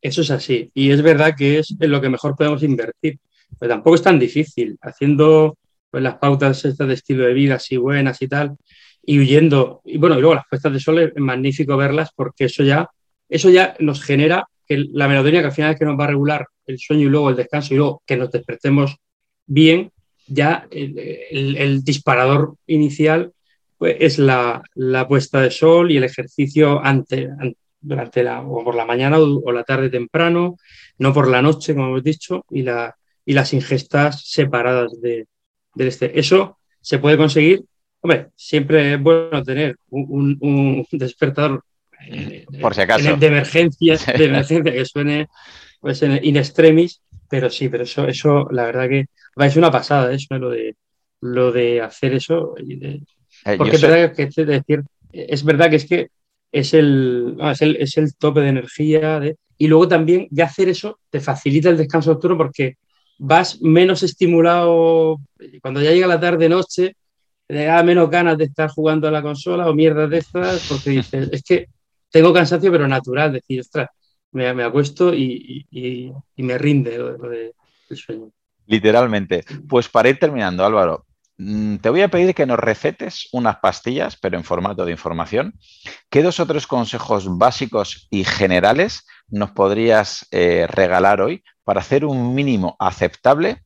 [0.00, 0.70] Eso es así.
[0.74, 3.18] Y es verdad que es en lo que mejor podemos invertir.
[3.58, 4.78] Pero tampoco es tan difícil.
[4.80, 5.57] Haciendo
[5.90, 8.56] pues, las pautas estas de estilo de vida así buenas y tal,
[9.02, 9.80] y huyendo.
[9.84, 12.88] Y bueno, y luego las puestas de sol es magnífico verlas porque eso ya,
[13.28, 16.08] eso ya nos genera que la melatonina que al final es que nos va a
[16.08, 18.96] regular el sueño y luego el descanso y luego que nos despertemos
[19.46, 19.90] bien,
[20.26, 23.32] ya el, disparador inicial
[23.78, 24.62] pues, es la,
[25.08, 27.30] puesta de sol y el ejercicio ante,
[27.80, 30.56] durante la, o por la mañana o, la tarde temprano,
[30.98, 35.26] no por la noche, como hemos dicho, y, la, y las ingestas separadas de,
[35.78, 36.18] del este.
[36.18, 37.64] Eso se puede conseguir.
[38.00, 41.62] Hombre, siempre es bueno tener un, despertador
[42.08, 43.16] eh, por si acaso.
[43.16, 45.28] De, emergencia, de emergencia que suene
[45.80, 49.06] pues, in extremis, pero sí, pero eso, eso la verdad que
[49.36, 50.76] es una pasada, eso, lo de
[51.20, 52.54] lo de hacer eso.
[52.58, 53.00] Eh,
[53.56, 56.08] porque es verdad que, decir, es verdad que es que
[56.52, 57.36] es el,
[57.78, 59.20] es el, tope de energía.
[59.56, 62.76] y luego también ya hacer eso te facilita el descanso nocturno porque
[63.18, 65.18] vas menos estimulado.
[65.60, 66.96] Cuando ya llega la tarde-noche,
[67.46, 70.90] te da menos ganas de estar jugando a la consola o mierdas de estas porque
[70.90, 71.68] dices, es que
[72.10, 73.88] tengo cansancio pero natural, decir, ostras,
[74.32, 75.66] me, me acuesto y,
[76.36, 77.54] me rinde lo, de,
[77.90, 78.30] el sueño.
[78.66, 79.44] Literalmente.
[79.68, 81.06] Pues para ir terminando, Álvaro,
[81.38, 85.54] Mm, te voy a pedir que nos recetes unas pastillas, pero en formato de información.
[86.10, 92.04] ¿Qué dos o tres consejos básicos y generales nos podrías eh, regalar hoy para hacer
[92.04, 93.62] un mínimo aceptable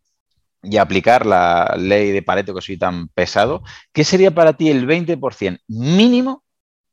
[0.63, 3.63] y aplicar la ley de Pareto que soy tan pesado?
[3.93, 6.45] ¿Qué sería para ti el 20% mínimo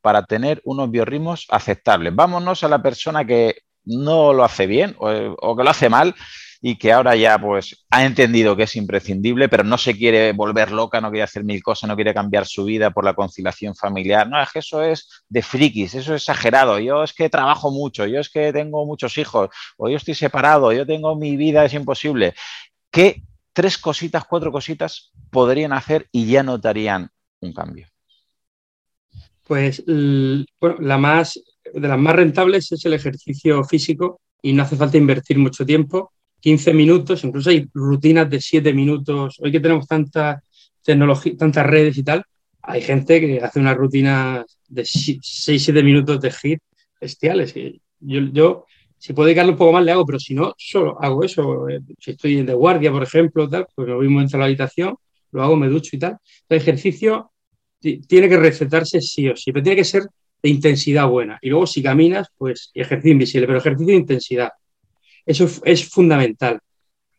[0.01, 2.15] para tener unos biorritmos aceptables?
[2.15, 6.15] Vámonos a la persona que no lo hace bien o que lo hace mal
[6.61, 10.71] y que ahora ya pues ha entendido que es imprescindible, pero no se quiere volver
[10.71, 14.29] loca, no quiere hacer mil cosas, no quiere cambiar su vida por la conciliación familiar.
[14.29, 16.79] No, es que eso es de frikis, eso es exagerado.
[16.79, 20.73] Yo es que trabajo mucho, yo es que tengo muchos hijos, o yo estoy separado,
[20.73, 22.33] yo tengo mi vida, es imposible.
[22.91, 27.87] ¿Qué tres cositas, cuatro cositas podrían hacer y ya notarían un cambio?
[29.47, 31.39] Pues bueno, la más
[31.73, 36.11] de las más rentables es el ejercicio físico y no hace falta invertir mucho tiempo.
[36.39, 39.37] 15 minutos, incluso hay rutinas de 7 minutos.
[39.39, 40.41] Hoy que tenemos tanta
[40.83, 42.23] tecnología, tantas redes y tal,
[42.61, 46.59] hay gente que hace una rutina de 6-7 minutos de hit
[46.99, 47.53] bestiales.
[47.99, 48.65] Yo, yo,
[48.97, 51.65] si puedo dedicarle un poco más, le hago, pero si no, solo hago eso.
[51.99, 54.95] Si estoy de guardia, por ejemplo, tal, pues voy un momento a la habitación,
[55.31, 56.17] lo hago, me ducho y tal.
[56.47, 57.31] El ejercicio
[57.79, 60.03] tiene que recetarse sí o sí, pero tiene que ser
[60.41, 61.39] de intensidad buena.
[61.41, 64.49] Y luego si caminas, pues ejercicio invisible, pero ejercicio de intensidad.
[65.25, 66.59] Eso es fundamental.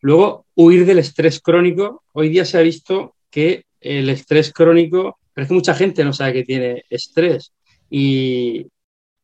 [0.00, 2.04] Luego, huir del estrés crónico.
[2.12, 6.32] Hoy día se ha visto que el estrés crónico, pero que mucha gente no sabe
[6.32, 7.52] que tiene estrés.
[7.90, 8.66] Y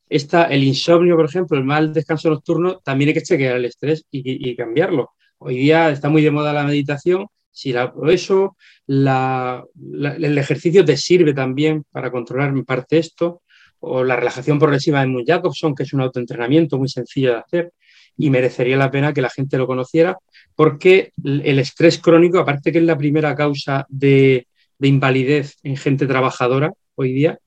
[0.09, 4.05] está el insomnio, por ejemplo, el mal descanso nocturno, también hay que chequear el estrés
[4.11, 5.11] y, cambiarlo.
[5.39, 7.27] Hoy día está muy de moda la meditación.
[7.51, 8.57] Si la, eso,
[8.87, 13.43] el ejercicio te sirve también para controlar en parte esto
[13.81, 17.73] o la relajación progresiva de Moon Jacobson, que es un autoentrenamiento muy sencillo de hacer
[18.17, 20.19] y merecería la pena que la gente lo conociera,
[20.55, 24.47] porque el estrés crónico, aparte que es la primera causa de,
[24.81, 27.39] invalidez en gente trabajadora hoy día,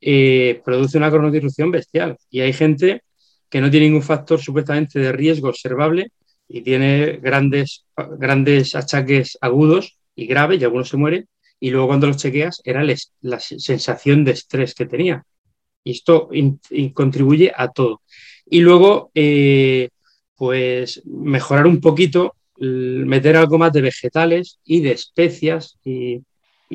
[0.00, 2.16] eh, produce una cronodisrupción bestial.
[2.30, 3.02] Y hay gente
[3.48, 6.10] que no tiene ningún factor supuestamente de riesgo observable
[6.48, 7.84] y tiene grandes,
[8.18, 11.26] grandes achaques agudos y graves, y algunos se mueren,
[11.58, 12.84] y luego cuando los chequeas era
[13.20, 15.24] la sensación de estrés que tenía.
[15.84, 16.28] Y esto
[16.94, 18.02] contribuye a todo.
[18.46, 19.88] Y luego, eh,
[20.42, 26.20] pues mejorar un poquito, meter algo más de vegetales y de especias y,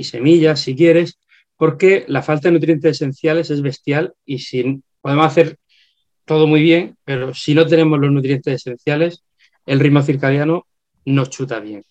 [0.04, 1.20] semillas, si quieres,
[1.58, 5.58] porque la falta de nutrientes esenciales es bestial y si podemos hacer
[6.24, 9.26] todo muy bien, pero si no tenemos los nutrientes esenciales,
[9.66, 10.66] el ritmo circadiano
[11.04, 11.84] no chuta bien.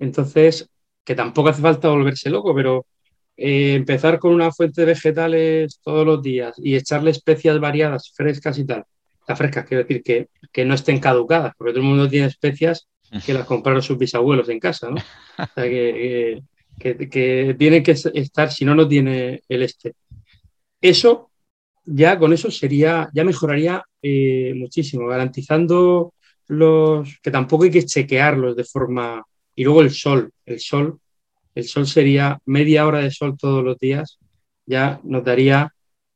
[0.00, 0.68] Entonces,
[1.04, 2.84] que tampoco hace falta volverse loco, pero
[3.36, 8.58] eh, empezar con una fuente de vegetales todos los días y echarle especias variadas, frescas
[8.58, 8.84] y tal.
[9.28, 12.88] Las frescas, quiero decir que, que no estén caducadas, porque todo el mundo tiene especias
[13.26, 14.96] que las compraron sus bisabuelos en casa, ¿no?
[15.38, 16.42] O sea, que,
[16.78, 19.92] que, que, tiene que estar, si no, no tiene el este.
[20.80, 21.30] Eso,
[21.84, 26.14] ya con eso sería, ya mejoraría eh, muchísimo, garantizando
[26.48, 29.22] los, que tampoco hay que chequearlos de forma,
[29.54, 30.98] y luego el sol, el sol
[31.54, 34.18] el sol sería media hora de sol todos los días,
[34.64, 35.74] ya nos daría,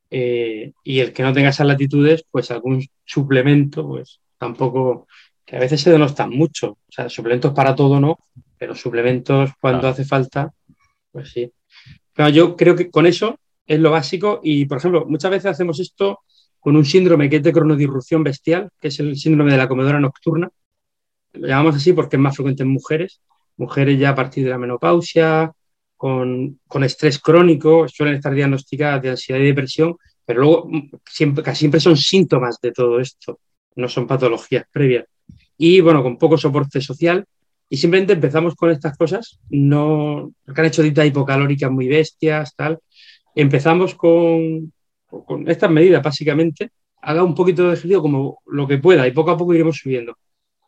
[0.09, 5.07] eh, y el que no tenga esas latitudes, pues algún suplemento, pues tampoco,
[5.45, 8.17] que a veces se denostan mucho, o sea, suplementos para todo no,
[8.57, 10.51] pero suplementos cuando hace falta,
[11.11, 11.51] pues sí.
[12.13, 15.79] Pero yo creo que con eso es lo básico y, por ejemplo, muchas veces hacemos
[15.79, 16.21] esto
[16.59, 19.99] con un síndrome que es de cronodirrupción bestial, que es el síndrome de la comedora
[19.99, 20.49] nocturna.
[21.33, 23.21] Lo llamamos así porque es más frecuente en mujeres
[23.61, 25.51] mujeres ya a partir de la menopausia,
[25.95, 30.69] con, estrés crónico, suelen estar diagnosticadas de ansiedad y depresión, pero luego
[31.05, 33.39] siempre, casi siempre son síntomas de todo esto,
[33.75, 35.05] no son patologías previas.
[35.57, 37.25] Y bueno, con poco soporte social,
[37.69, 42.79] y simplemente empezamos con estas cosas, no, porque han hecho dietas hipocalóricas muy bestias, tal.
[43.33, 44.73] Empezamos con,
[45.07, 49.31] con estas medidas, básicamente, haga un poquito de ejercicio como lo que pueda y poco
[49.31, 50.17] a poco iremos subiendo.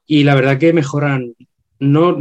[0.05, 1.33] Y la verdad que mejoran
[1.79, 2.17] no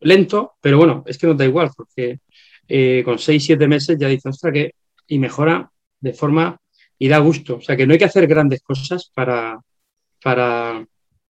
[0.00, 2.20] lento, pero bueno, es que no da igual, porque
[2.68, 4.74] eh, con 6, 7 meses ya dice, ostras, que
[5.06, 6.58] y mejora de forma
[6.98, 7.56] y da gusto.
[7.56, 9.58] O sea, que no hay que hacer grandes cosas para,
[10.22, 10.86] para,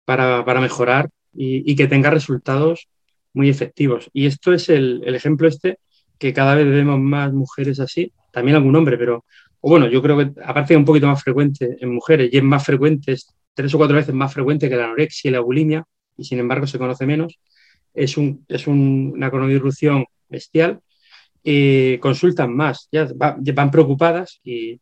[0.05, 2.87] para, mejorar y, que tenga resultados
[3.33, 4.09] muy efectivos.
[4.13, 5.77] Y esto es el, ejemplo este,
[6.19, 9.25] que cada vez vemos más mujeres así, también algún hombre, pero
[9.61, 12.65] bueno, yo creo que aparte es un poquito más frecuente en mujeres y es más
[12.65, 15.85] frecuente, es tres o cuatro veces más frecuente que la anorexia y la bulimia,
[16.17, 17.39] y sin embargo se conoce menos.
[17.93, 20.79] Es, un, es una cronodisrupción bestial.
[21.43, 24.79] y consultan más, ya van preocupadas y,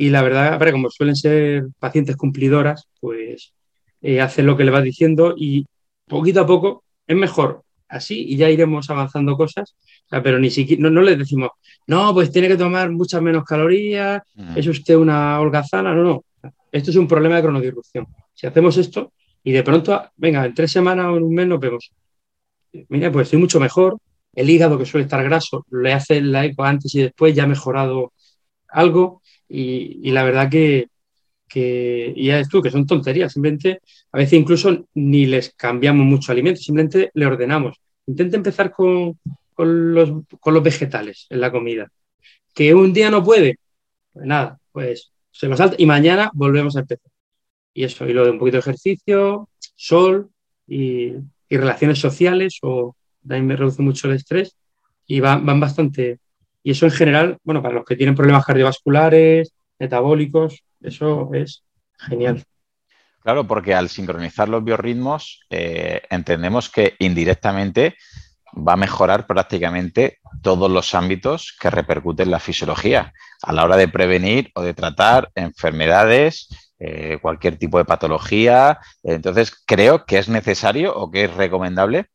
[0.00, 3.52] y la verdad, como suelen ser pacientes cumplidoras, pues
[4.00, 5.66] eh, hacen lo que le vas diciendo y
[6.06, 9.76] poquito a poco es mejor así y ya iremos avanzando cosas,
[10.08, 11.50] pero ni siquiera, no, les decimos,
[11.86, 14.22] no, pues tiene que tomar muchas menos calorías,
[14.56, 16.24] es usted una holgazana, no, no,
[16.72, 18.06] esto es un problema de cronodisrupción.
[18.32, 21.60] Si hacemos esto, y de pronto, venga, en tres semanas o en un mes nos
[21.60, 21.90] vemos.
[22.88, 23.98] Mira, pues estoy mucho mejor.
[24.32, 27.46] El hígado, que suele estar graso, le hace la eco antes y después, ya ha
[27.46, 28.12] mejorado
[28.68, 29.19] algo.
[29.50, 30.86] Y, la verdad que,
[31.54, 33.32] y ya es tú, que son tonterías.
[33.32, 33.80] Simplemente,
[34.12, 37.76] a veces incluso ni les cambiamos mucho alimento, simplemente le ordenamos.
[38.06, 39.18] Intenta empezar con,
[39.54, 41.90] con, los, con los vegetales en la comida.
[42.54, 43.58] Que un día no puede,
[44.12, 47.10] pues nada, pues se lo salta y mañana volvemos a empezar
[47.74, 50.30] y eso, y lo de un poquito de ejercicio, sol
[50.66, 51.14] y,
[51.48, 54.56] relaciones sociales, o también me reduce mucho el estrés,
[55.06, 56.20] y van, van bastante.
[56.62, 61.62] Y eso en general, bueno, para los que tienen problemas cardiovasculares, metabólicos, Eso es
[61.98, 62.42] genial.
[63.22, 67.96] Claro, porque al sincronizar los biorritmos eh, entendemos que indirectamente
[68.56, 73.76] va a mejorar prácticamente todos los ámbitos que repercuten en la fisiología a la hora
[73.76, 76.48] de prevenir o de tratar enfermedades,
[76.78, 78.78] eh, cualquier tipo de patología.
[79.02, 82.06] Entonces, creo que es necesario o que es recomendable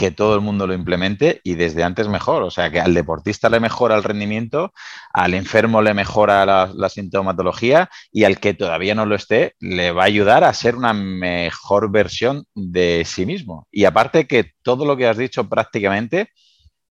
[0.00, 2.42] que todo el mundo lo implemente y desde antes mejor.
[2.42, 4.72] O sea, que al deportista le mejora el rendimiento,
[5.12, 10.04] al enfermo le mejora la, sintomatología y al que todavía no lo esté le va
[10.04, 13.68] a ayudar a ser una mejor versión de sí mismo.
[13.70, 16.30] Y aparte que todo lo que has dicho prácticamente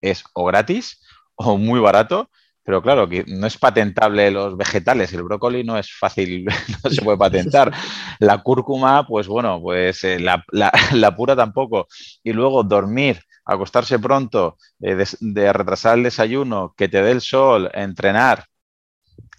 [0.02, 1.00] es o gratis
[1.36, 2.32] o muy barato
[2.66, 6.46] pero claro, que no es patentable los vegetales, el brócoli no es fácil,
[6.84, 7.72] no se puede patentar.
[8.18, 10.44] La cúrcuma, pues bueno, pues eh, la,
[11.16, 11.88] pura tampoco.
[12.24, 17.70] Y luego dormir, acostarse pronto, eh, de, retrasar el desayuno, que te dé el sol,
[17.72, 18.46] entrenar,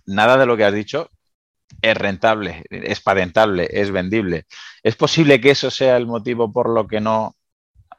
[0.06, 1.10] nada de lo que has dicho
[1.82, 4.46] es rentable, es patentable, es vendible.
[4.84, 7.34] ¿Es posible que eso sea el motivo por lo que no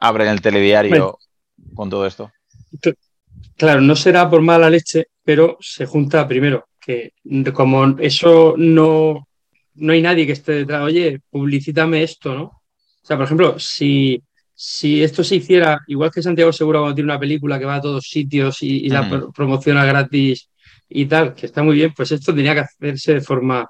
[0.00, 1.18] abren el telediario
[1.74, 2.32] con todo esto?
[3.56, 7.12] Claro, no será por mala leche, pero se junta primero, que
[7.52, 9.28] como eso no,
[9.74, 12.44] no hay nadie que esté detrás, oye, publicítame esto, ¿no?
[12.44, 14.22] O sea, por ejemplo, si,
[14.54, 17.80] si esto se hiciera, igual que Santiago Seguro cuando tiene una película que va a
[17.80, 19.32] todos sitios y, la mm.
[19.32, 20.50] promociona gratis
[20.88, 23.68] y tal, que está muy bien, pues esto tendría que hacerse de forma...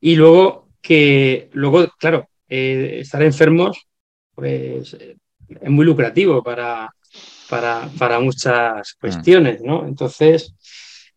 [0.00, 3.86] Y luego que, luego, claro, eh, estar enfermos,
[4.34, 6.90] pues es muy lucrativo para,
[7.48, 9.00] para, para muchas mm.
[9.00, 9.86] cuestiones, ¿no?
[9.86, 10.54] Entonces,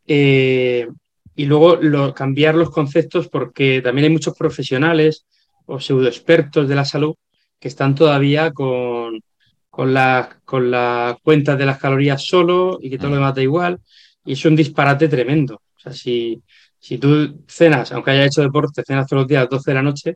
[0.08, 0.88] eh,
[1.36, 5.26] y luego cambiar los conceptos porque también hay muchos profesionales
[5.66, 7.16] o pseudoexpertos de la salud
[7.60, 9.22] que están todavía con,
[9.70, 13.20] con, la, con la cuenta de las calorías solo y que todo lo mm.
[13.20, 13.80] demás da igual.
[14.26, 15.62] Y es un disparate tremendo.
[15.78, 16.42] O sea, si,
[16.78, 19.76] si tú cenas, aunque haya hecho deporte, cenas todos los días a las 12 de
[19.76, 20.16] la noche,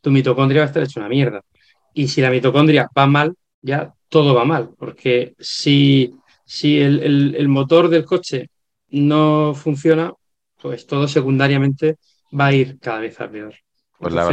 [0.00, 1.42] tu mitocondria va a estar hecho una mierda.
[1.94, 4.70] Y si la mitocondria va mal, ya todo va mal.
[4.78, 8.50] Porque si, si el motor del coche
[8.88, 10.12] no funciona,
[10.60, 11.96] pues todo secundariamente
[12.38, 13.54] va a ir cada vez a peor.
[13.98, 14.26] Pues la,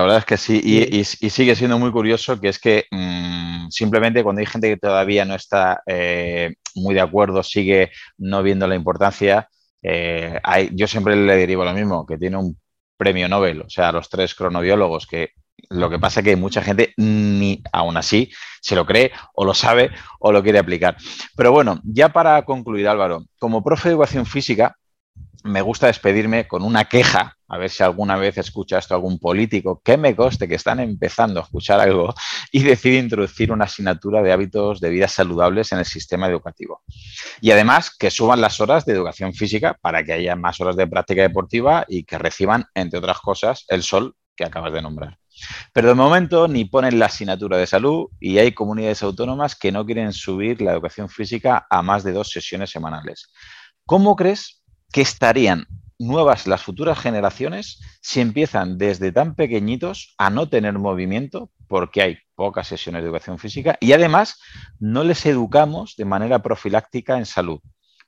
[0.00, 4.40] verdad es que sí, y, sigue siendo muy curioso que es que mm, simplemente cuando
[4.40, 9.48] hay gente que todavía no está eh, muy de acuerdo, sigue no viendo la importancia,
[9.80, 12.58] eh, hay, yo siempre le derivo lo mismo, que tiene un
[12.96, 15.30] premio Nobel, o sea, los tres cronobiólogos, que
[15.70, 18.30] lo que pasa es que mucha gente ni aún así
[18.60, 19.90] se lo cree o lo sabe
[20.20, 20.96] o lo quiere aplicar.
[21.36, 24.76] Pero bueno, ya para concluir, Álvaro, como profe de educación física,
[25.46, 29.80] me gusta despedirme con una queja, a ver si alguna vez escucha esto algún político,
[29.84, 32.12] que me coste que están empezando a escuchar algo
[32.50, 36.82] y decide introducir una asignatura de hábitos de vida saludables en el sistema educativo.
[37.40, 40.86] Y además que suban las horas de educación física para que haya más horas de
[40.88, 45.18] práctica deportiva y que reciban, entre otras cosas, el sol que acabas de nombrar.
[45.72, 49.84] Pero de momento ni ponen la asignatura de salud y hay comunidades autónomas que no
[49.84, 53.32] quieren subir la educación física a más de dos sesiones semanales.
[53.84, 54.62] ¿Cómo crees
[54.92, 55.66] que estarían
[55.98, 62.18] nuevas las futuras generaciones si empiezan desde tan pequeñitos a no tener movimiento porque hay
[62.34, 64.38] pocas sesiones de educación física y además
[64.78, 67.60] no les educamos de manera profiláctica en salud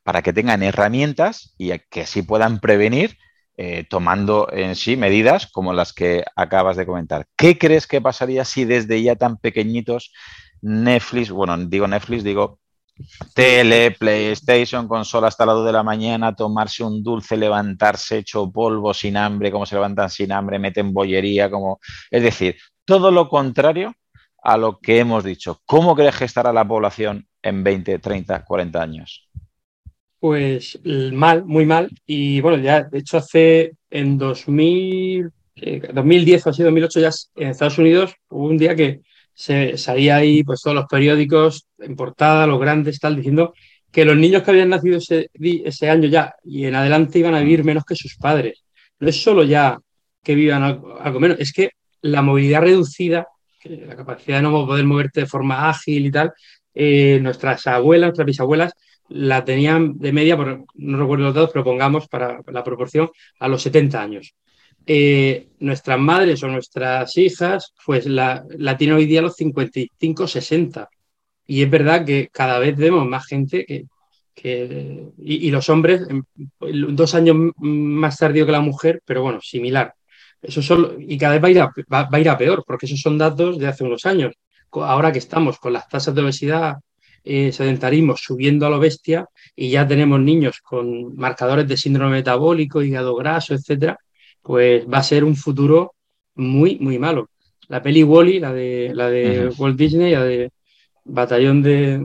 [0.02, 3.16] para que tengan herramientas y que así puedan prevenir
[3.60, 7.26] eh, tomando en sí medidas como las que acabas de comentar.
[7.36, 10.12] ¿Qué crees que pasaría si desde ya tan pequeñitos
[10.62, 12.60] Netflix, bueno, digo Netflix, digo
[13.34, 18.94] tele, PlayStation, consola hasta las 2 de la mañana, tomarse un dulce, levantarse hecho polvo,
[18.94, 21.80] sin hambre, como se levantan sin hambre, meten bollería, como...
[22.12, 23.92] Es decir, todo lo contrario
[24.40, 25.60] a lo que hemos dicho.
[25.64, 29.27] ¿Cómo crees que estará la población en 20, 30, 40 años?
[30.20, 31.90] Pues mal, muy mal.
[32.06, 35.30] Y bueno, ya de hecho hace en 2000,
[35.92, 39.00] 2010 o así, 2008 ya en Estados Unidos hubo un día que
[39.32, 43.54] se salía ahí pues todos los periódicos en portada, los grandes, tal, diciendo
[43.92, 47.40] que los niños que habían nacido ese, ese año ya y en adelante iban a
[47.40, 48.64] vivir menos que sus padres.
[48.98, 49.78] No es solo ya
[50.24, 51.70] que vivan algo, menos, es que
[52.02, 53.28] la movilidad reducida,
[53.64, 56.32] la capacidad de no poder moverte de forma ágil y tal,
[56.74, 58.72] eh, nuestras abuelas, nuestras bisabuelas,
[59.08, 63.62] la tenían de media, no recuerdo los datos, pero pongamos para la proporción, a los
[63.62, 64.34] 70 años.
[64.86, 70.26] Eh, nuestras madres o nuestras hijas, pues la, la tienen hoy día a los 55,
[70.26, 70.88] 60.
[71.46, 73.86] Y es verdad que cada vez vemos más gente que,
[74.34, 76.06] que y, los hombres,
[76.60, 79.94] dos años más tardío que la mujer, pero bueno, similar.
[80.40, 82.86] Eso son, y cada vez va a, ir a, va a ir a peor, porque
[82.86, 84.34] esos son datos de hace unos años.
[84.72, 86.76] Ahora que estamos con las tasas de obesidad
[87.24, 92.82] eh, sedentarismo subiendo a lo bestia y ya tenemos niños con marcadores de síndrome metabólico,
[92.82, 93.98] hígado graso, etcétera,
[94.42, 95.94] pues va a ser un futuro
[96.34, 97.28] muy, muy malo.
[97.68, 100.50] La peli Wally, la de, la de Walt Disney, la de
[101.04, 101.98] Batallón de,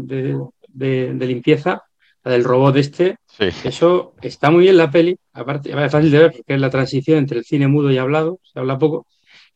[0.67, 1.83] de, limpieza,
[2.23, 6.31] la del robot este, eso está muy bien la peli, aparte es fácil de ver
[6.31, 9.07] porque es la transición entre el cine mudo y hablado, se habla poco,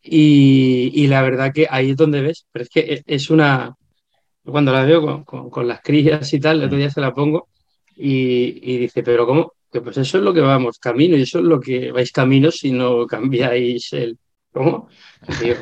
[0.02, 3.76] y, la verdad que ahí es donde ves, pero es que es una,
[4.52, 7.50] cuando la veo con, las crías y tal, el otro día se la pongo
[7.96, 9.54] y, dice, pero ¿cómo?
[9.72, 12.52] Que pues eso es lo que vamos camino y eso es lo que vais camino
[12.52, 14.18] si no cambiáis el...
[14.52, 14.90] ¿Cómo?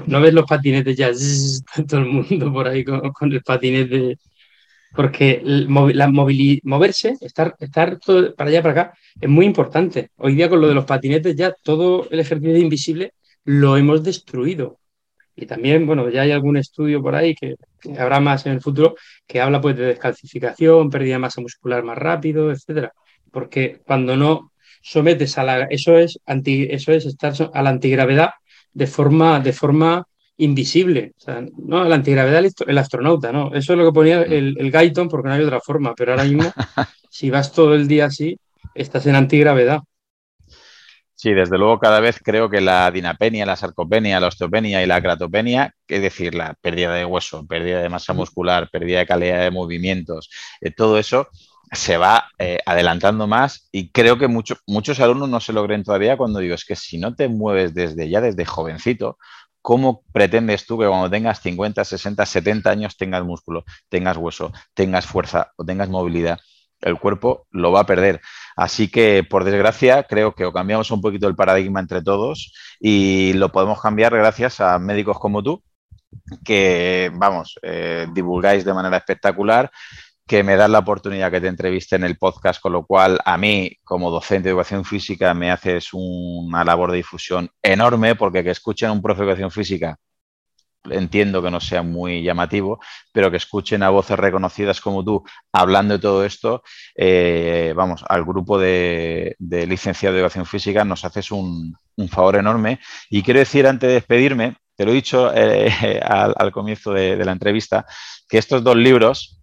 [0.08, 1.12] no ves los patinetes ya,
[1.88, 4.18] todo el mundo por ahí con, con el patinete
[4.96, 10.10] porque la moverse, estar, estar todo para allá, para acá, es muy importante.
[10.16, 13.14] Hoy día con lo de los patinetes ya todo el ejercicio invisible
[13.44, 14.80] lo hemos destruido.
[15.36, 17.56] Y también, bueno, ya hay algún estudio por ahí que,
[18.00, 18.96] habrá más en el futuro
[19.28, 22.94] que habla pues de descalcificación, pérdida de masa muscular más rápido, etcétera.
[23.32, 28.30] Porque cuando no sometes a la eso es anti, eso es estar a la antigravedad
[28.74, 30.08] de forma, de forma
[30.38, 31.14] invisible.
[31.18, 33.54] O sea, no, la antigravedad el astronauta, ¿no?
[33.54, 36.24] Eso es lo que ponía el, el Guyton porque no hay otra forma, pero ahora
[36.24, 36.52] mismo,
[37.10, 38.38] si vas todo el día así,
[38.74, 39.80] estás en antigravedad.
[41.18, 45.02] Sí, desde luego cada vez creo que la dinapenia, la sarcopenia, la osteopenia y la
[45.02, 49.52] cratopenia, es decir, la pérdida de hueso, pérdida de masa muscular, pérdida de calidad de
[49.52, 51.30] movimientos, eh, todo eso
[51.72, 56.18] se va eh, adelantando más y creo que muchos alumnos no se lo creen todavía
[56.18, 59.18] cuando digo, es que si no te mueves desde ya, desde jovencito,
[59.62, 65.06] ¿cómo pretendes tú que cuando tengas 50, 60, 70 años tengas músculo, tengas hueso, tengas
[65.06, 66.40] fuerza o tengas movilidad?
[66.82, 68.22] El cuerpo lo va a perder.
[68.56, 73.34] Así que, por desgracia, creo que o cambiamos un poquito el paradigma entre todos y
[73.34, 75.62] lo podemos cambiar gracias a médicos como tú,
[76.44, 79.72] que, vamos, eh, divulgáis de manera espectacular
[80.28, 83.38] que me das la oportunidad que te entreviste en el podcast, con lo cual a
[83.38, 88.50] mí, como docente de educación física, me haces una labor de difusión enorme, porque que
[88.50, 89.98] escuchen a un profe de educación física,
[90.92, 92.80] entiendo que no sea muy llamativo,
[93.12, 96.64] pero que escuchen a voces reconocidas como tú hablando de todo esto,
[96.96, 101.76] eh, vamos, al grupo de, de licenciado de educación física nos haces un,
[102.10, 102.80] favor enorme.
[103.10, 107.32] Y quiero decir, antes de despedirme, te lo he dicho eh, al, comienzo de la
[107.32, 107.86] entrevista,
[108.28, 109.42] que estos dos libros,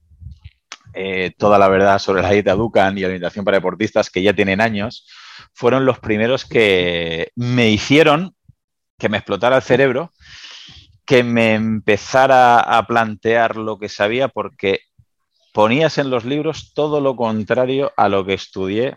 [0.95, 4.61] eh, toda la verdad sobre la dieta Dukan y alimentación para deportistas, que ya tienen
[4.61, 5.07] años,
[5.55, 8.35] fueron los primeros que me hicieron
[8.99, 10.13] que me explotara el cerebro,
[11.13, 14.81] que me empezara a plantear lo que sabía, porque
[15.53, 18.95] ponías en los libros todo lo contrario a lo que estudié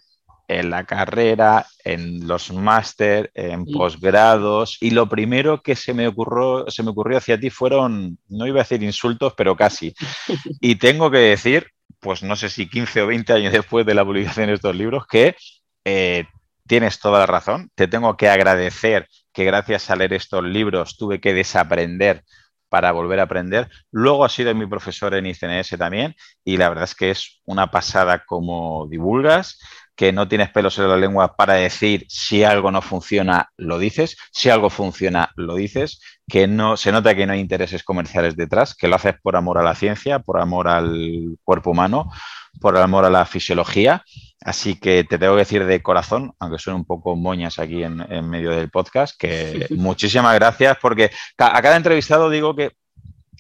[0.47, 6.63] en la carrera, en los máster, en posgrados, y lo primero que se me ocurrió,
[6.70, 9.93] se me ocurrió hacia ti fueron, no iba a decir insultos, pero casi.
[10.61, 11.68] Y tengo que decir
[11.99, 15.05] pues no sé si 15 o 20 años después de la publicación de estos libros,
[15.05, 15.36] que
[15.84, 16.26] eh,
[16.68, 17.70] tienes toda la razón.
[17.76, 22.24] Te tengo que agradecer que gracias a leer estos libros tuve que desaprender
[22.70, 23.70] para volver a aprender.
[23.91, 27.72] Luego ha sido mi profesor en ICNS también y la verdad es que es una
[27.72, 29.59] pasada como divulgas,
[29.95, 34.18] que no tienes pelos en la lengua para decir si algo no funciona, lo dices,
[34.32, 38.76] si algo funciona, lo dices, que no se nota que no hay intereses comerciales detrás,
[38.76, 42.11] que lo haces por amor a la ciencia, por amor al cuerpo humano,
[42.60, 44.03] por amor a la fisiología.
[44.41, 48.06] Así que te tengo que decir de corazón, aunque suene un poco moñas aquí en,
[48.12, 52.72] en medio del podcast, que muchísimas gracias porque a cada entrevistado digo que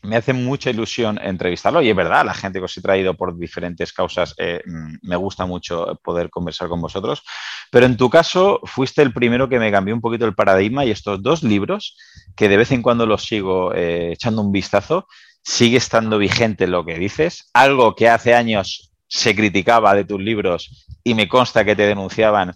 [0.05, 3.37] me hace mucha ilusión entrevistarlo y es verdad, la gente que os he traído por
[3.37, 7.23] diferentes causas eh, mm, me gusta mucho poder conversar con vosotros,
[7.71, 10.91] pero en tu caso fuiste el primero que me cambió un poquito el paradigma y
[10.91, 11.97] estos dos libros,
[12.35, 15.07] que de vez en cuando los sigo eh, echando un vistazo,
[15.43, 20.87] sigue estando vigente lo que dices, algo que hace años se criticaba de tus libros
[21.03, 22.53] y me consta que te denunciaban,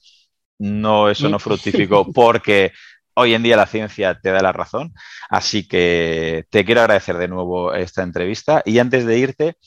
[0.57, 2.71] no, eso no fructificó porque
[3.13, 4.93] hoy en día la ciencia te da la razón.
[5.29, 9.57] Así que te quiero agradecer de nuevo esta entrevista y antes de irte,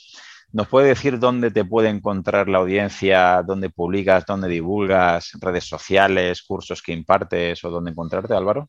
[0.52, 6.42] ¿nos puede decir dónde te puede encontrar la audiencia, dónde publicas, dónde divulgas, redes sociales,
[6.42, 8.68] cursos que impartes o dónde encontrarte, Álvaro?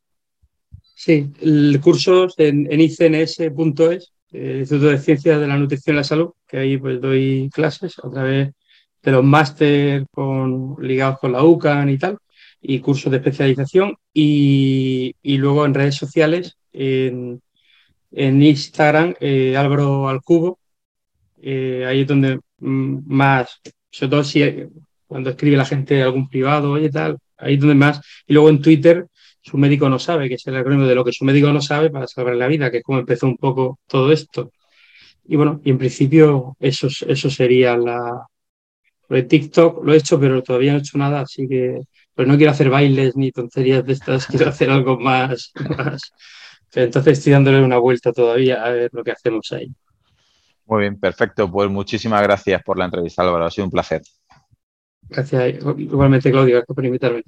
[0.96, 6.04] Sí, el curso en, en icns.es, el Instituto de Ciencias de la Nutrición y la
[6.04, 8.52] Salud, que ahí pues doy clases a través
[9.02, 10.06] de los máster
[10.80, 12.18] ligados con la UCAN y tal
[12.64, 17.42] y cursos de especialización y, luego en redes sociales, en,
[18.12, 20.60] Instagram, eh, Álvaro Alcubo,
[21.42, 23.60] eh, ahí es donde mm, más,
[23.90, 24.44] sobre todo si
[25.08, 28.62] cuando escribe la gente algún privado, y tal, ahí es donde más, y luego en
[28.62, 29.08] Twitter,
[29.44, 31.90] su médico no sabe, que es el acrónimo de lo que su médico no sabe
[31.90, 34.52] para salvar la vida, que es como empezó un poco todo esto.
[35.26, 38.26] Y bueno, y en principio eso, eso sería la...
[39.10, 41.82] Lo de TikTok lo he hecho, pero todavía no he hecho nada, así que
[42.16, 46.02] Pero no quiero hacer bailes ni tonterías de estas, quiero hacer algo más, más.
[46.74, 49.68] Entonces estoy dándole una vuelta todavía a ver lo que hacemos ahí.
[50.66, 51.52] Muy bien, perfecto.
[51.52, 53.46] Pues muchísimas gracias por la entrevista, Álvaro.
[53.46, 54.02] Ha sido un placer.
[55.10, 57.24] Gracias, igualmente, Claudio, por invitarme.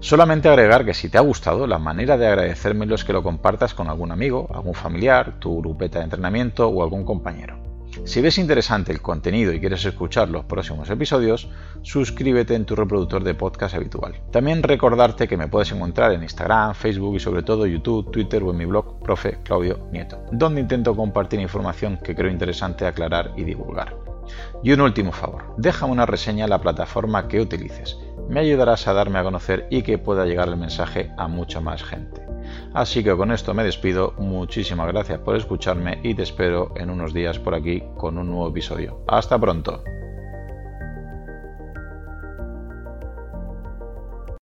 [0.00, 3.74] Solamente agregar que si te ha gustado, la manera de agradecérmelo es que lo compartas
[3.74, 7.58] con algún amigo, algún familiar, tu grupeta de entrenamiento o algún compañero.
[8.04, 11.50] Si ves interesante el contenido y quieres escuchar los próximos episodios,
[11.82, 14.22] suscríbete en tu reproductor de podcast habitual.
[14.30, 18.52] También recordarte que me puedes encontrar en Instagram, Facebook y sobre todo YouTube, Twitter o
[18.52, 23.44] en mi blog Profe Claudio Nieto, donde intento compartir información que creo interesante aclarar y
[23.44, 23.96] divulgar.
[24.62, 27.98] Y un último favor, deja una reseña en la plataforma que utilices.
[28.30, 31.82] Me ayudarás a darme a conocer y que pueda llegar el mensaje a mucha más
[31.82, 32.24] gente.
[32.72, 37.12] Así que con esto me despido, muchísimas gracias por escucharme y te espero en unos
[37.12, 39.04] días por aquí con un nuevo episodio.
[39.08, 39.82] Hasta pronto.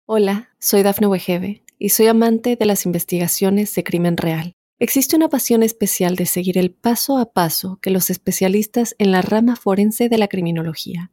[0.04, 4.54] Hola, soy Dafne Wegebe y soy amante de las investigaciones de crimen real.
[4.80, 9.22] Existe una pasión especial de seguir el paso a paso que los especialistas en la
[9.22, 11.12] rama forense de la criminología